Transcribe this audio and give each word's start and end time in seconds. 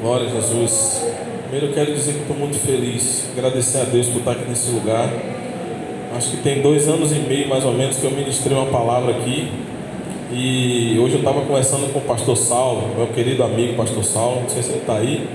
Glória 0.00 0.28
a 0.28 0.30
Jesus. 0.30 1.02
Primeiro 1.42 1.66
eu 1.66 1.72
quero 1.72 1.92
dizer 1.92 2.12
que 2.12 2.20
estou 2.20 2.36
muito 2.36 2.56
feliz, 2.56 3.24
agradecer 3.36 3.78
a 3.78 3.84
Deus 3.84 4.06
por 4.06 4.18
estar 4.18 4.30
aqui 4.30 4.48
nesse 4.48 4.70
lugar. 4.70 5.12
Acho 6.16 6.30
que 6.30 6.36
tem 6.36 6.62
dois 6.62 6.88
anos 6.88 7.10
e 7.10 7.16
meio 7.16 7.48
mais 7.48 7.64
ou 7.64 7.72
menos 7.72 7.96
que 7.96 8.04
eu 8.04 8.10
ministrei 8.12 8.56
uma 8.56 8.66
palavra 8.66 9.10
aqui. 9.10 9.50
E 10.30 10.96
hoje 11.00 11.14
eu 11.14 11.18
estava 11.18 11.40
conversando 11.40 11.92
com 11.92 11.98
o 11.98 12.02
pastor 12.02 12.36
Saulo, 12.36 12.94
meu 12.96 13.08
querido 13.08 13.42
amigo 13.42 13.74
pastor 13.74 14.04
Saulo, 14.04 14.42
não 14.42 14.48
sei 14.48 14.62
se 14.62 14.70
ele 14.70 14.78
está 14.78 14.98
aí. 14.98 15.26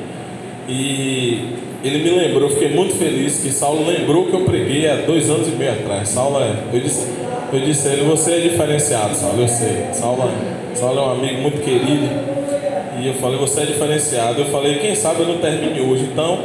E 0.70 1.58
ele 1.84 1.98
me 1.98 2.12
lembrou, 2.12 2.50
fiquei 2.50 2.70
muito 2.70 2.96
feliz 2.96 3.40
que 3.40 3.50
Saulo 3.52 3.86
lembrou 3.86 4.28
que 4.28 4.34
eu 4.34 4.46
preguei 4.46 4.90
há 4.90 4.96
dois 4.96 5.30
anos 5.30 5.50
e 5.50 5.52
meio 5.52 5.74
atrás. 5.74 6.08
Saulo 6.08 6.42
é, 6.42 6.56
eu 6.72 6.80
disse, 6.80 7.06
eu 7.52 7.60
disse 7.60 7.90
a 7.90 7.92
ele, 7.92 8.06
você 8.06 8.36
é 8.36 8.40
diferenciado, 8.40 9.14
Saulo, 9.14 9.42
eu 9.42 9.48
sei. 9.50 9.88
Saulo, 9.92 10.24
é, 10.24 10.76
Saulo 10.76 11.00
é 11.00 11.02
um 11.02 11.12
amigo 11.12 11.42
muito 11.42 11.62
querido. 11.62 12.33
E 13.04 13.08
eu 13.08 13.15
falei, 13.15 13.38
você 13.38 13.63
é 13.63 13.65
diferenciado. 13.65 14.40
Eu 14.40 14.46
falei, 14.46 14.79
quem 14.79 14.96
sabe 14.96 15.20
eu 15.20 15.28
não 15.28 15.38
termine 15.40 15.81
hoje. 15.81 16.05
Então, 16.09 16.39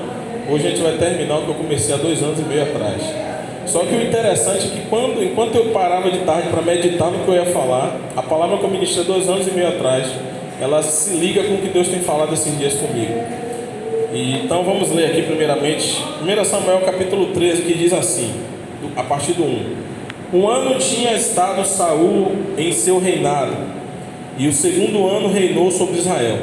hoje 0.51 0.67
a 0.67 0.71
gente 0.71 0.83
vai 0.83 0.97
terminar 0.98 1.39
o 1.39 1.43
que 1.43 1.48
eu 1.51 1.55
comecei 1.55 1.95
há 1.95 1.98
dois 1.98 2.21
anos 2.21 2.37
e 2.41 2.43
meio 2.43 2.65
atrás. 2.65 3.01
Só 3.65 3.84
que 3.84 3.95
o 3.95 4.03
interessante 4.03 4.67
é 4.67 4.71
que 4.71 4.81
quando, 4.89 5.23
enquanto 5.23 5.55
eu 5.55 5.67
parava 5.67 6.11
de 6.11 6.19
tarde 6.25 6.48
para 6.48 6.61
meditar 6.61 7.12
no 7.12 7.21
que 7.21 7.29
eu 7.29 7.34
ia 7.37 7.47
falar, 7.47 7.97
a 8.17 8.23
palavra 8.25 8.59
que 8.59 8.65
eu 8.65 8.71
ministrei 8.71 9.05
dois 9.05 9.29
anos 9.29 9.47
e 9.47 9.53
meio 9.53 9.69
atrás, 9.69 10.09
ela 10.61 10.83
se 10.83 11.15
liga 11.15 11.45
com 11.45 11.55
o 11.55 11.59
que 11.59 11.69
Deus 11.69 11.87
tem 11.87 12.01
falado 12.01 12.34
esses 12.34 12.59
dias 12.59 12.75
comigo. 12.75 13.15
E, 14.12 14.41
então 14.45 14.65
vamos 14.65 14.91
ler 14.91 15.12
aqui 15.12 15.23
primeiramente, 15.23 16.05
1 16.20 16.45
Samuel 16.45 16.81
capítulo 16.81 17.27
13, 17.27 17.62
que 17.62 17.75
diz 17.75 17.93
assim, 17.93 18.33
a 18.97 19.05
partir 19.05 19.34
do 19.34 19.45
1. 19.45 19.77
Um 20.33 20.48
ano 20.48 20.77
tinha 20.81 21.12
estado 21.12 21.65
Saul 21.65 22.33
em 22.56 22.73
seu 22.73 22.98
reinado, 22.98 23.55
e 24.38 24.47
o 24.47 24.52
segundo 24.52 25.06
ano 25.06 25.28
reinou 25.28 25.70
sobre 25.70 25.98
Israel. 25.98 26.38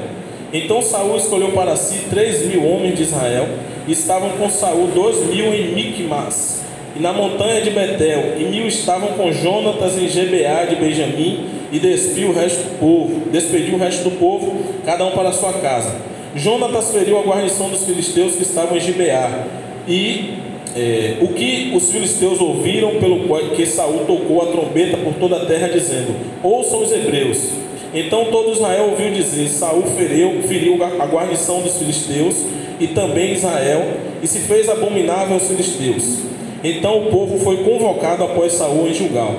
Então 0.54 0.82
Saul 0.82 1.18
escolheu 1.18 1.52
para 1.52 1.76
si 1.76 2.06
três 2.10 2.46
mil 2.46 2.64
homens 2.66 2.96
de 2.96 3.04
Israel, 3.04 3.48
e 3.88 3.92
estavam 3.92 4.30
com 4.32 4.50
Saul 4.50 4.88
dois 4.88 5.26
mil 5.26 5.54
em 5.54 5.74
Micmas, 5.74 6.62
e 6.96 7.00
na 7.02 7.14
montanha 7.14 7.62
de 7.62 7.70
Betel, 7.70 8.36
e 8.40 8.44
mil 8.44 8.68
estavam 8.68 9.10
com 9.10 9.32
Jonatas 9.32 9.98
em 9.98 10.08
Gebeá 10.08 10.66
de 10.66 10.76
Benjamim, 10.76 11.46
e 11.72 11.80
despediu 11.80 12.30
o 12.30 12.34
resto 12.34 12.64
do 12.64 12.80
povo, 12.80 13.30
despediu 13.32 13.76
o 13.76 13.78
resto 13.78 14.04
do 14.04 14.12
povo, 14.12 14.64
cada 14.86 15.06
um 15.06 15.12
para 15.12 15.32
sua 15.32 15.54
casa. 15.54 15.96
Jonatas 16.36 16.92
feriu 16.92 17.18
a 17.18 17.24
guarnição 17.24 17.70
dos 17.70 17.86
filisteus 17.86 18.36
que 18.36 18.44
estavam 18.44 18.78
em 18.78 18.80
Gibeá, 18.80 19.46
e 19.88 20.36
é, 20.76 21.18
o 21.22 21.30
que 21.30 21.72
os 21.74 21.90
filisteus 21.92 22.40
ouviram 22.42 22.96
pelo 22.96 23.28
qual 23.28 23.42
que 23.52 23.66
Saul 23.66 24.06
tocou 24.06 24.42
a 24.42 24.48
trombeta 24.48 24.98
por 24.98 25.14
toda 25.14 25.38
a 25.38 25.46
terra, 25.46 25.70
dizendo: 25.70 26.16
Ouçam 26.44 26.84
os 26.84 26.92
hebreus. 26.92 27.65
Então 27.96 28.26
todo 28.26 28.52
Israel 28.52 28.90
ouviu 28.92 29.10
dizer: 29.12 29.48
Saul 29.48 29.84
feriu, 29.98 30.44
feriu 30.44 30.78
a 30.84 31.06
guarnição 31.06 31.62
dos 31.62 31.78
filisteus 31.78 32.36
e 32.78 32.88
também 32.88 33.32
Israel, 33.32 33.86
e 34.22 34.28
se 34.28 34.40
fez 34.40 34.68
abominável 34.68 35.36
aos 35.36 35.48
filisteus. 35.48 36.20
Então 36.62 37.04
o 37.04 37.12
povo 37.12 37.40
foi 37.40 37.64
convocado 37.64 38.26
após 38.26 38.54
Saul 38.54 38.88
em 38.88 38.94
Gilgal. 38.94 39.36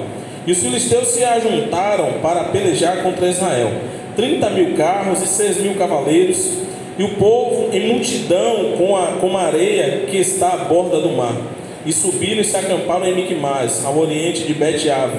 E 0.47 0.53
os 0.53 0.59
filisteus 0.59 1.09
se 1.09 1.23
ajuntaram 1.23 2.15
para 2.23 2.45
pelejar 2.45 3.03
contra 3.03 3.29
Israel. 3.29 3.73
Trinta 4.15 4.49
mil 4.49 4.75
carros 4.75 5.21
e 5.21 5.27
seis 5.27 5.61
mil 5.61 5.75
cavaleiros, 5.75 6.53
e 6.99 7.03
o 7.03 7.11
povo 7.17 7.69
em 7.77 7.89
multidão 7.89 8.73
com 8.79 8.97
a, 8.97 9.09
com 9.21 9.37
a 9.37 9.43
areia 9.43 10.07
que 10.09 10.17
está 10.17 10.55
à 10.55 10.57
borda 10.57 10.99
do 10.99 11.11
mar. 11.11 11.37
E 11.85 11.93
subiram 11.93 12.41
e 12.41 12.45
se 12.45 12.57
acamparam 12.57 13.07
em 13.07 13.15
Micmas, 13.15 13.85
ao 13.85 13.99
oriente 13.99 14.45
de 14.45 14.55
Bet-Ave. 14.55 15.19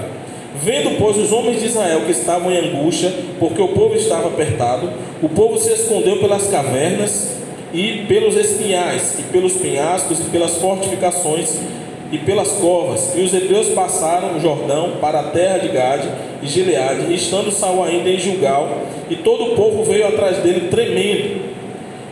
Vendo, 0.64 0.98
pois, 0.98 1.18
os 1.18 1.32
homens 1.32 1.60
de 1.60 1.68
Israel 1.68 2.02
que 2.06 2.12
estavam 2.12 2.52
em 2.52 2.58
angústia, 2.58 3.12
porque 3.40 3.62
o 3.62 3.70
povo 3.70 3.96
estava 3.96 4.28
apertado, 4.28 4.90
o 5.22 5.30
povo 5.30 5.58
se 5.58 5.72
escondeu 5.72 6.18
pelas 6.18 6.48
cavernas 6.48 7.38
e 7.74 8.06
pelos 8.08 8.36
espinhais, 8.36 9.20
e 9.20 9.24
pelos 9.24 9.54
penhascos, 9.54 10.20
e 10.20 10.24
pelas 10.24 10.58
fortificações, 10.58 11.60
e 12.12 12.18
pelas 12.18 12.54
covas. 12.54 13.14
E 13.16 13.22
os 13.22 13.34
hebreus 13.34 13.70
passaram 13.70 14.38
o 14.38 14.40
Jordão 14.40 14.94
para 15.02 15.20
a 15.20 15.24
terra 15.24 15.58
de 15.60 15.68
Gade 15.68 16.10
e 16.42 16.48
Gileade, 16.48 17.14
estando 17.14 17.52
Saul 17.52 17.84
ainda 17.84 18.10
em 18.10 18.18
Gilgal, 18.18 18.82
e 19.10 19.16
todo 19.18 19.52
o 19.52 19.56
povo 19.56 19.84
veio 19.84 20.08
atrás 20.08 20.38
dele 20.38 20.70
tremendo. 20.70 21.48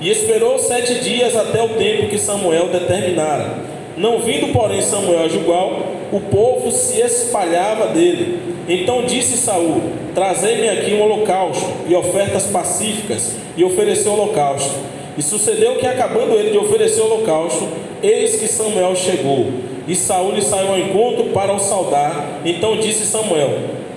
E 0.02 0.10
esperou 0.10 0.60
sete 0.60 0.96
dias 0.96 1.36
até 1.36 1.64
o 1.64 1.70
tempo 1.70 2.10
que 2.10 2.18
Samuel 2.18 2.68
determinara. 2.68 3.60
Não 3.98 4.20
vindo, 4.20 4.52
porém, 4.52 4.82
Samuel 4.82 5.24
a 5.24 5.28
Gilgal, 5.30 5.95
o 6.12 6.20
povo 6.20 6.72
se 6.72 7.00
espalhava 7.02 7.88
dele. 7.88 8.40
Então 8.68 9.06
disse 9.06 9.38
Saul: 9.38 9.82
Trazei-me 10.14 10.70
aqui 10.70 10.94
um 10.94 11.02
holocausto 11.02 11.66
e 11.88 11.96
ofertas 11.96 12.44
pacíficas, 12.46 13.36
e 13.56 13.64
ofereceu 13.64 14.12
o 14.12 14.16
holocausto. 14.22 14.74
E 15.18 15.22
sucedeu 15.22 15.76
que, 15.76 15.88
acabando 15.88 16.34
ele 16.34 16.52
de 16.52 16.58
oferecer 16.58 17.02
o 17.02 17.06
holocausto, 17.06 17.68
eis 18.04 18.36
que 18.36 18.48
Samuel 18.48 18.96
chegou. 18.96 19.48
E 19.88 19.96
Saul 19.96 20.34
lhe 20.34 20.42
saiu 20.42 20.70
ao 20.70 20.80
encontro 20.80 21.26
para 21.26 21.54
o 21.54 21.60
saudar. 21.60 22.42
Então 22.44 22.78
disse 22.78 23.06
Samuel: 23.06 23.52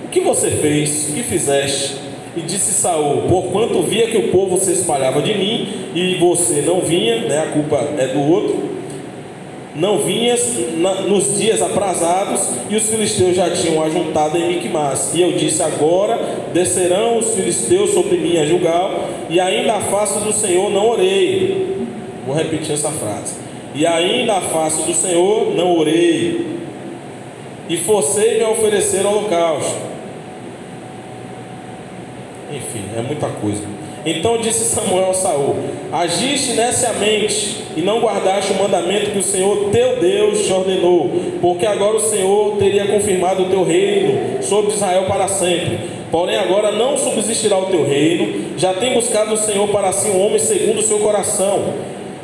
O 0.05 0.09
que 0.09 0.19
você 0.19 0.51
fez? 0.51 1.09
O 1.09 1.13
que 1.13 1.23
fizeste? 1.23 1.95
E 2.37 2.41
disse 2.41 2.73
Saul: 2.73 3.23
Porquanto 3.27 3.81
via 3.81 4.07
que 4.07 4.17
o 4.17 4.29
povo 4.29 4.57
se 4.59 4.71
espalhava 4.71 5.21
de 5.21 5.33
mim 5.37 5.67
e 5.95 6.15
você 6.15 6.61
não 6.61 6.81
vinha, 6.81 7.21
né, 7.21 7.39
a 7.39 7.47
culpa 7.47 7.77
é 7.97 8.07
do 8.07 8.19
outro, 8.19 8.68
não 9.75 9.99
vinhas 9.99 10.55
nos 11.07 11.37
dias 11.37 11.61
aprazados, 11.61 12.41
e 12.69 12.75
os 12.75 12.89
filisteus 12.89 13.35
já 13.35 13.49
tinham 13.51 13.83
ajuntado 13.83 14.37
em 14.37 14.55
Micmas. 14.55 15.11
E 15.13 15.21
eu 15.21 15.33
disse: 15.33 15.61
Agora 15.61 16.17
descerão 16.53 17.17
os 17.17 17.33
filisteus 17.35 17.91
sobre 17.91 18.17
mim 18.17 18.37
a 18.37 18.45
julgar, 18.45 18.91
e 19.29 19.39
ainda 19.39 19.75
a 19.75 19.81
face 19.81 20.19
do 20.19 20.33
Senhor 20.33 20.69
não 20.69 20.89
orei. 20.89 21.77
Vou 22.25 22.35
repetir 22.35 22.73
essa 22.73 22.89
frase. 22.91 23.35
E 23.75 23.85
ainda 23.85 24.37
a 24.37 24.41
face 24.41 24.83
do 24.83 24.93
Senhor 24.93 25.55
não 25.55 25.77
orei. 25.77 26.57
E 27.69 27.77
forcei-me 27.77 28.43
a 28.43 28.49
oferecer 28.49 29.05
holocausto. 29.05 29.75
Enfim, 32.51 32.83
é 32.97 33.01
muita 33.01 33.27
coisa. 33.27 33.61
Então 34.05 34.37
disse 34.37 34.65
Samuel 34.65 35.11
a 35.11 35.13
Saul: 35.13 35.55
Agiste 35.91 36.53
neciamente 36.53 37.63
e 37.75 37.81
não 37.81 37.99
guardaste 37.99 38.53
o 38.53 38.55
mandamento 38.55 39.11
que 39.11 39.19
o 39.19 39.23
Senhor 39.23 39.69
teu 39.71 39.99
Deus 39.99 40.45
te 40.45 40.53
ordenou, 40.53 41.09
porque 41.41 41.65
agora 41.65 41.97
o 41.97 42.01
Senhor 42.01 42.57
teria 42.57 42.87
confirmado 42.87 43.43
o 43.43 43.49
teu 43.49 43.63
reino 43.63 44.41
sobre 44.41 44.71
Israel 44.71 45.05
para 45.07 45.27
sempre. 45.27 45.99
Porém, 46.11 46.37
agora 46.37 46.71
não 46.71 46.97
subsistirá 46.97 47.57
o 47.57 47.67
teu 47.67 47.85
reino, 47.85 48.57
já 48.57 48.73
tem 48.73 48.93
buscado 48.93 49.33
o 49.33 49.37
Senhor 49.37 49.67
para 49.69 49.91
si 49.91 50.09
um 50.09 50.25
homem 50.25 50.39
segundo 50.39 50.79
o 50.79 50.83
seu 50.83 50.99
coração, 50.99 51.73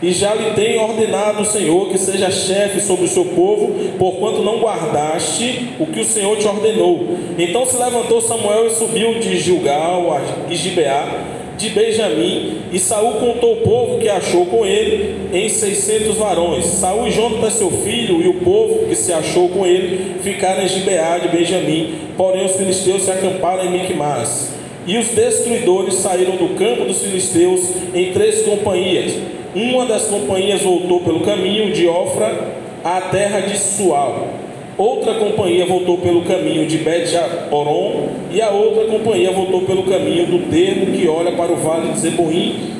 e 0.01 0.11
já 0.11 0.33
lhe 0.33 0.51
tem 0.51 0.77
ordenado 0.79 1.43
o 1.43 1.45
Senhor 1.45 1.89
que 1.89 1.97
seja 1.97 2.31
chefe 2.31 2.81
sobre 2.81 3.05
o 3.05 3.07
seu 3.07 3.25
povo, 3.25 3.75
porquanto 3.97 4.41
não 4.41 4.59
guardaste 4.59 5.69
o 5.79 5.85
que 5.85 5.99
o 5.99 6.05
Senhor 6.05 6.35
te 6.37 6.47
ordenou. 6.47 7.15
Então 7.37 7.65
se 7.65 7.77
levantou 7.77 8.19
Samuel 8.21 8.67
e 8.67 8.71
subiu 8.71 9.19
de 9.19 9.37
Gilgal 9.37 10.13
a 10.13 10.53
Gibeá 10.53 11.34
de 11.57 11.69
Benjamim, 11.69 12.61
e 12.71 12.79
Saul 12.79 13.13
contou 13.13 13.53
o 13.53 13.61
povo 13.61 13.99
que 13.99 14.09
achou 14.09 14.45
com 14.45 14.65
ele 14.65 15.15
em 15.33 15.47
seiscentos 15.47 16.17
varões. 16.17 16.65
Saul 16.65 17.07
e 17.07 17.11
Jonathan 17.11 17.49
seu 17.49 17.71
filho 17.71 18.21
e 18.21 18.27
o 18.27 18.35
povo 18.35 18.87
que 18.87 18.95
se 18.95 19.13
achou 19.13 19.49
com 19.49 19.65
ele 19.65 20.15
ficaram 20.21 20.63
em 20.63 20.67
Gibeá 20.67 21.17
de 21.17 21.29
Benjamim, 21.29 21.95
porém 22.17 22.45
os 22.45 22.55
filisteus 22.55 23.03
se 23.03 23.11
acamparam 23.11 23.65
em 23.65 23.71
Micmas. 23.71 24.53
E 24.85 24.97
os 24.97 25.09
destruidores 25.09 25.95
saíram 25.95 26.35
do 26.35 26.55
campo 26.55 26.85
dos 26.85 27.01
filisteus 27.01 27.61
em 27.93 28.11
três 28.11 28.43
companhias. 28.43 29.13
Uma 29.55 29.85
das 29.85 30.03
companhias 30.03 30.61
voltou 30.61 30.99
pelo 30.99 31.21
caminho 31.21 31.71
de 31.71 31.87
Ofra 31.87 32.53
à 32.83 33.01
terra 33.01 33.39
de 33.39 33.57
Sual 33.57 34.44
Outra 34.77 35.13
companhia 35.13 35.65
voltou 35.65 35.99
pelo 35.99 36.23
caminho 36.23 36.67
de 36.67 36.79
Bet-Oron 36.79 38.09
e 38.29 38.41
a 38.41 38.49
outra 38.49 38.85
companhia 38.85 39.31
voltou 39.31 39.61
pelo 39.61 39.83
caminho 39.83 40.25
do 40.27 40.51
termo 40.51 40.87
que 40.87 41.07
olha 41.07 41.31
para 41.31 41.53
o 41.53 41.55
vale 41.55 41.93
de 41.93 41.99
Zeboim 41.99 42.73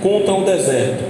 contra 0.00 0.32
o 0.32 0.44
deserto. 0.44 1.02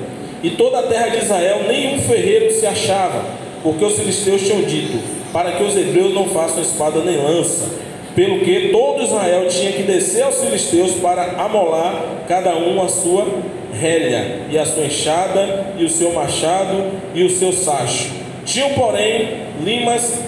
E 0.43 0.51
toda 0.51 0.79
a 0.79 0.83
terra 0.85 1.09
de 1.09 1.19
Israel, 1.19 1.65
nenhum 1.69 1.99
ferreiro 1.99 2.51
se 2.51 2.67
achava, 2.67 3.23
porque 3.63 3.85
os 3.85 3.99
filisteus 3.99 4.43
tinham 4.43 4.63
dito, 4.63 4.99
para 5.31 5.53
que 5.53 5.63
os 5.63 5.77
hebreus 5.77 6.15
não 6.15 6.29
façam 6.29 6.63
espada 6.63 7.01
nem 7.01 7.19
lança, 7.19 7.69
pelo 8.15 8.41
que 8.41 8.71
todo 8.71 9.03
Israel 9.03 9.47
tinha 9.49 9.73
que 9.73 9.83
descer 9.83 10.23
aos 10.23 10.43
filisteus 10.43 10.93
para 11.03 11.43
amolar 11.43 12.25
cada 12.27 12.57
um 12.57 12.81
a 12.81 12.89
sua 12.89 13.27
rélia, 13.79 14.43
e 14.51 14.59
a 14.59 14.65
sua 14.65 14.85
enxada, 14.85 15.67
e 15.79 15.85
o 15.85 15.89
seu 15.89 16.13
machado, 16.13 16.85
e 17.15 17.25
o 17.25 17.31
seu 17.31 17.53
sacho 17.53 18.25
tinham, 18.45 18.71
porém, 18.71 19.44
limas 19.63 20.21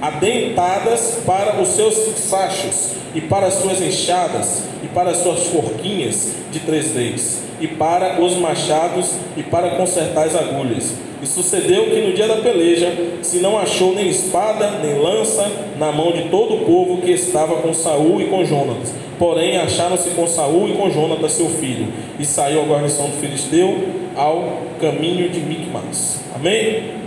adentadas 0.00 1.18
para 1.24 1.60
os 1.60 1.68
seus 1.68 1.94
sachos 2.18 2.92
e 3.14 3.20
para 3.20 3.46
as 3.46 3.54
suas 3.54 3.80
enxadas 3.80 4.64
e 4.84 4.86
para 4.88 5.10
as 5.10 5.18
suas 5.18 5.46
forquinhas 5.46 6.32
de 6.52 6.60
três 6.60 6.90
dentes, 6.90 7.42
e 7.58 7.66
para 7.66 8.20
os 8.20 8.36
machados, 8.36 9.12
e 9.36 9.42
para 9.42 9.70
consertar 9.70 10.26
as 10.26 10.36
agulhas. 10.36 10.92
E 11.22 11.26
sucedeu 11.26 11.86
que 11.86 12.02
no 12.02 12.12
dia 12.12 12.28
da 12.28 12.36
peleja 12.36 12.92
se 13.22 13.38
não 13.38 13.58
achou 13.58 13.94
nem 13.94 14.08
espada, 14.08 14.72
nem 14.82 14.98
lança 14.98 15.50
na 15.78 15.90
mão 15.90 16.12
de 16.12 16.28
todo 16.28 16.56
o 16.56 16.64
povo 16.66 17.00
que 17.00 17.12
estava 17.12 17.56
com 17.56 17.72
Saul 17.72 18.20
e 18.20 18.26
com 18.26 18.44
Jonatas. 18.44 18.92
Porém, 19.18 19.56
acharam-se 19.56 20.10
com 20.10 20.26
Saul 20.26 20.68
e 20.68 20.72
com 20.74 20.90
Jonatas, 20.90 21.32
seu 21.32 21.48
filho, 21.48 21.86
e 22.18 22.26
saiu 22.26 22.60
a 22.60 22.66
guarnição 22.66 23.06
do 23.06 23.16
filisteu 23.16 23.88
ao 24.14 24.58
caminho 24.80 25.30
de 25.30 25.40
Micmas. 25.40 26.20
Amém? 26.34 27.03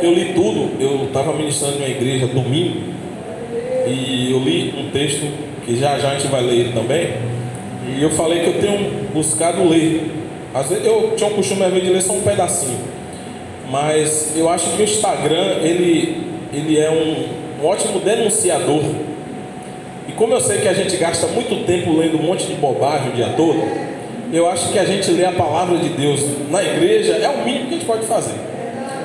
Eu 0.00 0.12
li 0.12 0.32
tudo, 0.34 0.70
eu 0.80 1.06
estava 1.06 1.32
ministrando 1.32 1.76
em 1.76 1.78
uma 1.78 1.88
igreja 1.88 2.26
domingo, 2.26 2.80
e 3.86 4.30
eu 4.30 4.38
li 4.40 4.74
um 4.78 4.90
texto 4.90 5.26
que 5.64 5.76
já 5.76 5.98
já 5.98 6.10
a 6.10 6.14
gente 6.14 6.28
vai 6.28 6.42
ler 6.42 6.72
também, 6.72 7.14
e 7.96 8.02
eu 8.02 8.10
falei 8.10 8.40
que 8.40 8.46
eu 8.48 8.60
tenho 8.60 9.08
buscado 9.12 9.66
ler 9.68 10.18
às 10.54 10.68
vezes 10.68 10.84
eu 10.86 11.12
tinha 11.14 11.28
um 11.28 11.34
costume 11.34 11.70
de 11.80 11.90
ler 11.90 12.02
só 12.02 12.14
um 12.14 12.22
pedacinho. 12.22 12.78
Mas 13.70 14.32
eu 14.34 14.48
acho 14.48 14.70
que 14.70 14.82
o 14.82 14.84
Instagram 14.84 15.58
ele, 15.62 16.22
ele 16.52 16.78
é 16.78 16.90
um, 16.90 17.62
um 17.62 17.66
ótimo 17.66 18.00
denunciador. 18.00 18.82
E 20.08 20.12
como 20.12 20.32
eu 20.32 20.40
sei 20.40 20.58
que 20.58 20.68
a 20.68 20.72
gente 20.72 20.96
gasta 20.96 21.26
muito 21.26 21.66
tempo 21.66 21.96
lendo 21.96 22.18
um 22.18 22.22
monte 22.22 22.46
de 22.46 22.54
bobagem 22.54 23.10
o 23.10 23.12
dia 23.12 23.34
todo, 23.36 23.62
eu 24.32 24.48
acho 24.48 24.72
que 24.72 24.78
a 24.78 24.84
gente 24.84 25.10
lê 25.10 25.24
a 25.24 25.32
palavra 25.32 25.76
de 25.76 25.90
Deus 25.90 26.24
na 26.50 26.62
igreja 26.62 27.12
é 27.12 27.28
o 27.28 27.44
mínimo 27.44 27.66
que 27.66 27.74
a 27.74 27.78
gente 27.78 27.86
pode 27.86 28.06
fazer. 28.06 28.34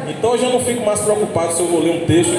Então 0.09 0.35
eu 0.35 0.49
não 0.49 0.59
fico 0.59 0.85
mais 0.85 0.99
preocupado 1.01 1.53
se 1.53 1.61
eu 1.61 1.67
vou 1.67 1.81
ler 1.81 2.03
um 2.03 2.05
texto, 2.05 2.33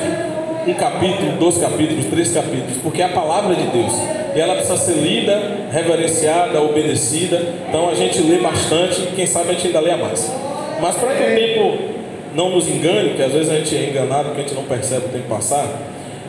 um 0.67 0.75
capítulo, 0.75 1.33
dois 1.39 1.59
capítulos, 1.59 2.07
três 2.07 2.33
capítulos, 2.33 2.79
porque 2.83 3.03
é 3.03 3.07
a 3.07 3.11
palavra 3.11 3.55
de 3.55 3.67
Deus 3.67 3.93
e 4.35 4.41
ela 4.41 4.55
precisa 4.55 4.77
ser 4.77 4.95
lida, 4.95 5.41
reverenciada, 5.71 6.61
obedecida. 6.61 7.41
Então 7.69 7.89
a 7.89 7.95
gente 7.95 8.21
lê 8.21 8.39
bastante 8.39 9.03
quem 9.15 9.27
sabe 9.27 9.51
a 9.51 9.53
gente 9.53 9.69
ainda 9.69 9.81
lê 9.81 9.95
mais. 9.97 10.31
Mas 10.81 10.97
para 10.97 11.15
que 11.15 11.23
o 11.23 11.35
tempo 11.35 11.79
não 12.35 12.51
nos 12.51 12.69
engane, 12.69 13.11
que 13.11 13.23
às 13.23 13.33
vezes 13.33 13.51
a 13.51 13.57
gente 13.57 13.77
é 13.77 13.91
enganado 13.91 14.25
porque 14.27 14.41
a 14.41 14.45
gente 14.45 14.55
não 14.55 14.65
percebe 14.65 15.07
o 15.07 15.09
tempo 15.09 15.29
passar, 15.29 15.67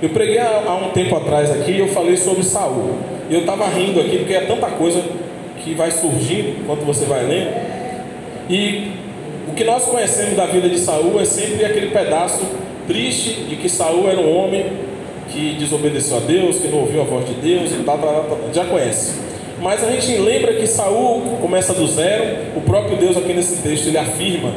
eu 0.02 0.10
preguei 0.10 0.38
há, 0.38 0.64
há 0.68 0.76
um 0.76 0.92
tempo 0.92 1.16
atrás 1.16 1.50
aqui 1.52 1.72
e 1.72 1.80
eu 1.80 1.88
falei 1.88 2.16
sobre 2.16 2.44
Saul. 2.44 2.96
E 3.30 3.34
eu 3.34 3.40
estava 3.40 3.66
rindo 3.68 4.00
aqui 4.00 4.18
porque 4.20 4.34
é 4.34 4.42
tanta 4.42 4.68
coisa 4.68 5.02
que 5.64 5.74
vai 5.74 5.90
surgindo 5.90 6.60
enquanto 6.62 6.82
você 6.82 7.06
vai 7.06 7.24
lendo. 7.24 7.50
E 8.50 8.92
o 9.48 9.54
que 9.54 9.64
nós 9.64 9.86
conhecemos 9.86 10.36
da 10.36 10.46
vida 10.46 10.68
de 10.68 10.80
Saul 10.80 11.20
é 11.20 11.26
sempre 11.26 11.66
aquele 11.66 11.88
pedaço 11.88 12.42
triste 12.88 13.42
de 13.44 13.56
que 13.56 13.70
Saul 13.70 14.10
era 14.10 14.20
um 14.20 14.36
homem 14.36 14.66
que 15.30 15.56
desobedeceu 15.60 16.18
a 16.18 16.20
Deus, 16.20 16.58
que 16.60 16.68
não 16.68 16.80
ouviu 16.80 17.02
a 17.02 17.04
voz 17.04 17.28
de 17.28 17.34
Deus 17.36 17.72
e 17.72 17.84
tal, 17.84 17.98
tal, 17.98 18.24
tal, 18.24 18.40
já 18.54 18.66
conhece. 18.66 19.14
Mas 19.62 19.84
a 19.84 19.92
gente 19.92 20.18
lembra 20.18 20.54
que 20.54 20.68
Saul 20.68 21.22
começa 21.42 21.74
do 21.74 21.88
zero, 21.88 22.38
o 22.56 22.62
próprio 22.62 22.98
Deus 22.98 23.18
aqui 23.18 23.34
nesse 23.34 23.62
texto 23.62 23.88
ele 23.88 23.98
afirma 23.98 24.52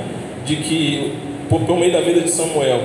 de 0.45 0.57
que 0.57 1.13
por, 1.49 1.61
meio 1.79 1.93
da 1.93 2.01
vida 2.01 2.21
de 2.21 2.31
Samuel 2.31 2.81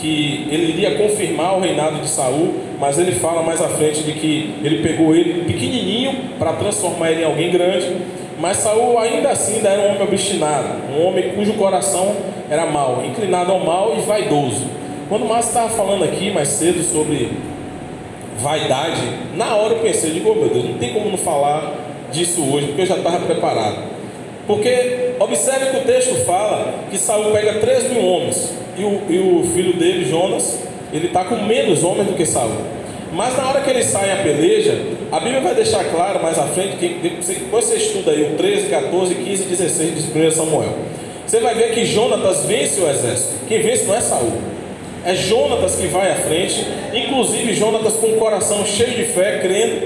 que 0.00 0.48
ele 0.50 0.72
iria 0.72 0.96
confirmar 0.96 1.56
o 1.56 1.60
reinado 1.60 2.00
de 2.00 2.08
Saul, 2.08 2.54
mas 2.80 2.98
ele 2.98 3.12
fala 3.12 3.42
mais 3.42 3.60
à 3.62 3.68
frente 3.68 4.02
de 4.02 4.12
que 4.12 4.54
ele 4.62 4.82
pegou 4.82 5.14
ele 5.14 5.44
pequenininho 5.44 6.14
para 6.38 6.52
transformar 6.54 7.12
ele 7.12 7.22
em 7.22 7.24
alguém 7.24 7.50
grande. 7.50 7.96
Mas 8.38 8.58
Saul 8.58 8.98
ainda 8.98 9.30
assim 9.30 9.56
ainda 9.56 9.68
era 9.68 9.82
um 9.82 9.90
homem 9.94 10.02
obstinado, 10.02 10.68
um 10.92 11.06
homem 11.06 11.32
cujo 11.34 11.54
coração 11.54 12.14
era 12.50 12.66
mau, 12.66 13.04
inclinado 13.04 13.52
ao 13.52 13.60
mal 13.60 13.94
e 13.96 14.00
vaidoso. 14.00 14.66
Quando 15.08 15.24
o 15.24 15.28
Márcio 15.28 15.50
estava 15.50 15.68
falando 15.68 16.04
aqui 16.04 16.30
mais 16.30 16.48
cedo 16.48 16.82
sobre 16.82 17.30
vaidade, 18.38 19.02
na 19.36 19.54
hora 19.54 19.74
eu 19.74 19.80
pensei, 19.80 20.10
digo, 20.10 20.30
oh, 20.30 20.34
meu 20.34 20.48
Deus, 20.48 20.64
não 20.64 20.78
tem 20.78 20.92
como 20.92 21.10
não 21.10 21.18
falar 21.18 21.74
disso 22.10 22.42
hoje, 22.42 22.68
porque 22.68 22.82
eu 22.82 22.86
já 22.86 22.96
estava 22.96 23.20
preparado. 23.20 23.94
Porque 24.46 25.14
observe 25.18 25.70
que 25.70 25.76
o 25.76 25.80
texto 25.80 26.14
fala 26.26 26.74
que 26.90 26.98
Saul 26.98 27.32
pega 27.32 27.54
3 27.54 27.92
mil 27.92 28.04
homens 28.04 28.52
e 28.76 28.84
o, 28.84 29.00
e 29.08 29.18
o 29.18 29.44
filho 29.52 29.74
dele, 29.74 30.04
Jonas, 30.04 30.58
ele 30.92 31.06
está 31.06 31.24
com 31.24 31.36
menos 31.36 31.82
homens 31.82 32.08
do 32.08 32.14
que 32.14 32.26
Saul. 32.26 32.73
Mas 33.14 33.36
na 33.36 33.48
hora 33.48 33.60
que 33.60 33.70
ele 33.70 33.84
sai 33.84 34.10
a 34.10 34.16
peleja, 34.16 34.76
a 35.12 35.20
Bíblia 35.20 35.40
vai 35.40 35.54
deixar 35.54 35.84
claro 35.84 36.20
mais 36.20 36.36
à 36.36 36.46
frente, 36.46 36.76
que 36.76 36.88
depois 36.88 37.64
você 37.64 37.76
estuda 37.76 38.10
aí 38.10 38.32
o 38.32 38.36
13, 38.36 38.68
14, 38.68 39.14
15 39.14 39.44
16 39.44 40.12
de 40.12 40.18
1 40.18 40.30
Samuel. 40.32 40.76
Você 41.24 41.38
vai 41.38 41.54
ver 41.54 41.72
que 41.72 41.86
Jonatas 41.86 42.44
vence 42.44 42.80
o 42.80 42.90
exército. 42.90 43.34
Quem 43.46 43.62
vence 43.62 43.84
não 43.84 43.94
é 43.94 44.00
Saul. 44.00 44.32
É 45.04 45.14
Jonatas 45.14 45.76
que 45.76 45.86
vai 45.86 46.10
à 46.10 46.16
frente, 46.16 46.66
inclusive 46.92 47.54
Jonatas 47.54 47.94
com 47.94 48.08
o 48.08 48.16
coração 48.16 48.66
cheio 48.66 48.90
de 48.90 49.04
fé, 49.04 49.38
crendo. 49.40 49.83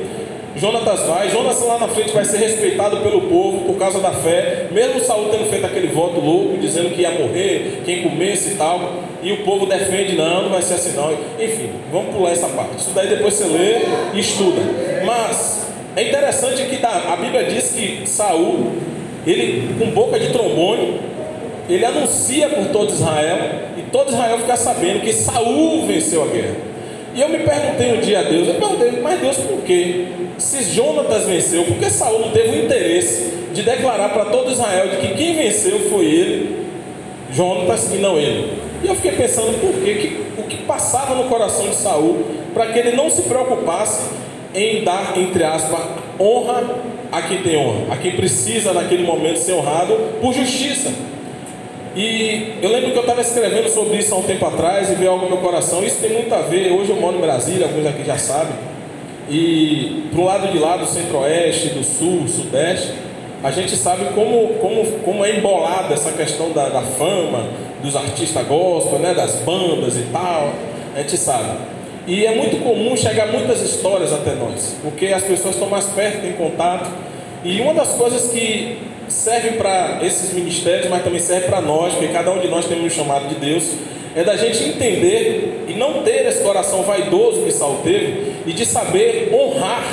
Jonatas 0.61 1.07
vai, 1.07 1.31
Jonatas 1.31 1.63
lá 1.63 1.79
na 1.79 1.89
frente 1.89 2.13
vai 2.13 2.25
ser 2.25 2.39
respeitado 2.39 2.97
pelo 2.99 3.23
povo 3.23 3.65
por 3.65 3.79
causa 3.79 4.01
da 4.01 4.11
fé, 4.11 4.67
mesmo 4.73 5.01
Saul 5.01 5.29
tendo 5.29 5.49
feito 5.49 5.65
aquele 5.65 5.87
voto 5.89 6.21
louco, 6.21 6.59
dizendo 6.59 6.91
que 6.91 7.03
ia 7.03 7.13
morrer, 7.13 7.83
quem 7.85 8.03
comesse 8.03 8.51
e 8.51 8.55
tal, 8.57 9.05
e 9.23 9.33
o 9.33 9.45
povo 9.45 9.67
defende, 9.67 10.17
não, 10.17 10.43
não 10.43 10.51
vai 10.51 10.63
ser 10.63 10.75
assim 10.75 10.97
não. 10.97 11.13
Enfim, 11.39 11.71
vamos 11.93 12.15
pular 12.15 12.33
essa 12.33 12.49
parte. 12.49 12.79
Isso 12.79 12.91
daí 12.91 13.09
depois 13.09 13.35
você 13.35 13.45
lê 13.45 13.79
e 14.15 14.21
estuda. 14.21 14.61
Mas 15.05 15.67
é 15.95 16.09
interessante 16.09 16.65
que 16.65 16.85
a 16.85 17.17
Bíblia 17.17 17.45
diz 17.45 17.73
que 17.73 18.03
Saul, 18.07 18.73
ele 19.27 19.75
com 19.79 19.91
boca 19.91 20.19
de 20.19 20.31
trombone, 20.31 21.01
ele 21.69 21.85
anuncia 21.85 22.49
por 22.49 22.67
todo 22.69 22.93
Israel 22.93 23.39
e 23.77 23.83
todo 23.91 24.11
Israel 24.11 24.39
fica 24.39 24.57
sabendo 24.57 25.01
que 25.01 25.13
Saul 25.13 25.87
venceu 25.87 26.25
a 26.25 26.27
guerra. 26.27 26.57
E 27.19 27.21
eu 27.21 27.29
me 27.29 27.39
perguntei 27.39 27.95
um 27.95 28.01
dia 28.01 28.21
a 28.21 28.23
Deus, 28.23 28.47
eu 28.47 28.55
perguntei, 28.55 29.01
mas 29.03 29.21
Deus 29.21 29.39
por 29.39 29.63
quê? 29.63 30.07
Se 30.39 30.63
Jonatas 30.73 31.25
venceu, 31.25 31.65
por 31.65 31.77
que 31.77 31.91
Saul 31.91 32.21
não 32.21 32.31
teve 32.31 32.51
o 32.51 32.65
interesse 32.65 33.33
de 33.53 33.63
declarar 33.63 34.11
para 34.11 34.27
todo 34.27 34.53
Israel 34.53 34.89
de 34.91 34.99
que 34.99 35.15
quem 35.15 35.35
venceu 35.35 35.81
foi 35.91 36.05
ele, 36.05 36.67
Jonatas, 37.33 37.93
e 37.93 37.97
não 37.97 38.17
ele? 38.17 38.53
E 38.85 38.87
eu 38.87 38.95
fiquei 38.95 39.11
pensando 39.11 39.61
por 39.61 39.83
quê? 39.83 39.95
Que, 39.95 40.41
o 40.41 40.45
que 40.45 40.59
passava 40.59 41.17
no 41.17 41.25
coração 41.25 41.67
de 41.67 41.75
Saul 41.75 42.25
para 42.55 42.67
que 42.67 42.79
ele 42.79 42.93
não 42.93 43.11
se 43.11 43.23
preocupasse 43.23 44.11
em 44.55 44.85
dar, 44.85 45.19
entre 45.19 45.43
aspas, 45.43 45.81
honra 46.21 46.63
a 47.11 47.21
quem 47.21 47.43
tem 47.43 47.57
honra, 47.57 47.95
a 47.95 47.97
quem 47.97 48.13
precisa 48.13 48.73
naquele 48.73 49.03
momento 49.03 49.39
ser 49.39 49.55
honrado 49.55 49.93
por 50.21 50.33
justiça. 50.33 50.93
E 51.99 52.55
eu 52.63 52.71
lembro 52.71 52.93
que 52.93 52.97
eu 52.97 53.01
estava 53.01 53.21
escrevendo 53.21 53.69
sobre 53.69 53.97
isso 53.97 54.15
há 54.15 54.19
um 54.19 54.23
tempo 54.23 54.47
atrás 54.47 54.89
e 54.89 54.95
veio 54.95 55.11
algo 55.11 55.25
no 55.25 55.33
meu 55.33 55.39
coração. 55.39 55.83
Isso 55.83 55.99
tem 56.01 56.13
muito 56.13 56.33
a 56.33 56.43
ver. 56.43 56.71
Hoje 56.71 56.91
eu 56.91 56.97
moro 56.97 57.17
em 57.17 57.21
Brasília, 57.21 57.67
alguns 57.67 57.87
aqui 57.87 58.05
já 58.05 58.17
sabem. 58.17 58.55
E 59.29 60.05
para 60.13 60.21
o 60.21 60.25
lado 60.25 60.47
de 60.53 60.59
lá 60.59 60.77
do 60.77 60.87
centro-oeste, 60.87 61.71
do 61.71 61.83
sul, 61.83 62.29
sudeste, 62.29 62.93
a 63.43 63.51
gente 63.51 63.75
sabe 63.75 64.05
como, 64.15 64.55
como, 64.61 64.85
como 65.01 65.25
é 65.25 65.39
embolada 65.39 65.93
essa 65.93 66.13
questão 66.13 66.53
da, 66.53 66.69
da 66.69 66.83
fama, 66.83 67.49
dos 67.83 67.97
artistas 67.97 68.47
gospel, 68.47 69.01
né, 69.01 69.13
das 69.13 69.35
bandas 69.41 69.97
e 69.97 70.03
tal. 70.13 70.53
A 70.95 71.01
gente 71.01 71.17
sabe. 71.17 71.51
E 72.07 72.25
é 72.25 72.37
muito 72.37 72.63
comum 72.63 72.97
chegar 72.97 73.27
muitas 73.27 73.61
histórias 73.61 74.13
até 74.13 74.37
nós, 74.37 74.77
porque 74.85 75.07
as 75.07 75.25
pessoas 75.25 75.55
estão 75.55 75.69
mais 75.69 75.87
perto, 75.87 76.21
têm 76.21 76.35
contato. 76.35 76.89
E 77.45 77.61
uma 77.61 77.75
das 77.75 77.89
coisas 77.95 78.31
que 78.31 78.88
serve 79.09 79.53
para 79.53 80.01
esses 80.03 80.33
ministérios, 80.33 80.89
mas 80.89 81.03
também 81.03 81.21
serve 81.21 81.47
para 81.47 81.61
nós, 81.61 81.95
porque 81.95 82.09
cada 82.09 82.31
um 82.31 82.39
de 82.39 82.49
nós 82.49 82.67
temos 82.67 82.85
um 82.85 82.91
chamado 82.91 83.29
de 83.29 83.35
Deus, 83.37 83.73
é 84.15 84.25
da 84.25 84.37
gente 84.37 84.65
entender 84.65 85.65
e 85.69 85.75
não 85.75 86.03
ter 86.03 86.27
esse 86.27 86.43
coração 86.43 86.83
vaidoso 86.83 87.43
que 87.43 87.53
Saul 87.53 87.79
teve, 87.83 88.33
e 88.47 88.53
de 88.53 88.65
saber 88.65 89.31
honrar, 89.33 89.85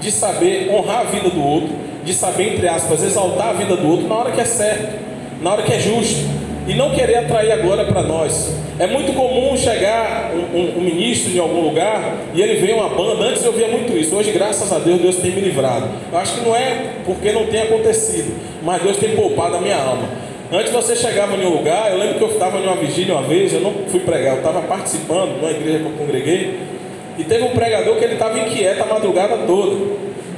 de 0.00 0.10
saber 0.10 0.70
honrar 0.70 1.00
a 1.00 1.04
vida 1.04 1.30
do 1.30 1.42
outro, 1.42 1.70
de 2.04 2.12
saber, 2.12 2.54
entre 2.54 2.68
aspas, 2.68 3.02
exaltar 3.02 3.50
a 3.50 3.52
vida 3.52 3.76
do 3.76 3.88
outro 3.88 4.08
na 4.08 4.16
hora 4.16 4.32
que 4.32 4.40
é 4.40 4.44
certo, 4.44 4.98
na 5.40 5.52
hora 5.52 5.62
que 5.62 5.72
é 5.72 5.78
justo 5.78 6.26
e 6.66 6.74
não 6.74 6.90
querer 6.90 7.16
atrair 7.16 7.60
glória 7.62 7.84
para 7.84 8.02
nós. 8.02 8.52
É 8.78 8.86
muito 8.86 9.12
comum 9.14 9.54
chegar 9.56 10.32
um, 10.34 10.56
um, 10.56 10.78
um, 10.78 10.80
ministro 10.80 11.30
de 11.30 11.38
algum 11.38 11.60
lugar 11.60 12.16
e 12.34 12.40
ele 12.40 12.64
vê 12.64 12.72
uma 12.72 12.88
banda. 12.88 13.24
Antes 13.24 13.44
eu 13.44 13.52
via 13.52 13.68
muito 13.68 13.96
isso. 13.96 14.16
Hoje, 14.16 14.32
graças 14.32 14.72
a 14.72 14.78
Deus, 14.78 15.00
Deus 15.00 15.16
tem 15.16 15.30
me 15.30 15.42
livrado. 15.42 15.88
Eu 16.10 16.18
acho 16.18 16.36
que 16.36 16.40
não 16.46 16.56
é 16.56 16.94
porque 17.04 17.32
não 17.32 17.46
tem 17.46 17.62
acontecido, 17.62 18.34
mas 18.62 18.82
Deus 18.82 18.96
tem 18.96 19.14
poupado 19.14 19.56
a 19.56 19.60
minha 19.60 19.76
alma. 19.76 20.08
Antes 20.50 20.72
você 20.72 20.96
chegava 20.96 21.34
em 21.36 21.46
um 21.46 21.50
lugar, 21.50 21.92
eu 21.92 21.98
lembro 21.98 22.16
que 22.16 22.24
eu 22.24 22.30
estava 22.30 22.58
em 22.58 22.64
uma 22.64 22.76
vigília 22.76 23.14
uma 23.14 23.22
vez, 23.22 23.52
eu 23.52 23.60
não 23.60 23.72
fui 23.88 24.00
pregar, 24.00 24.34
eu 24.34 24.38
estava 24.38 24.60
participando 24.62 25.34
de 25.34 25.44
uma 25.44 25.50
igreja 25.50 25.78
que 25.78 25.86
eu 25.86 25.92
congreguei, 25.92 26.58
e 27.18 27.24
teve 27.24 27.44
um 27.44 27.50
pregador 27.50 27.96
que 27.96 28.04
ele 28.04 28.14
estava 28.14 28.38
inquieto 28.38 28.82
a 28.82 28.86
madrugada 28.86 29.38
toda. 29.46 29.76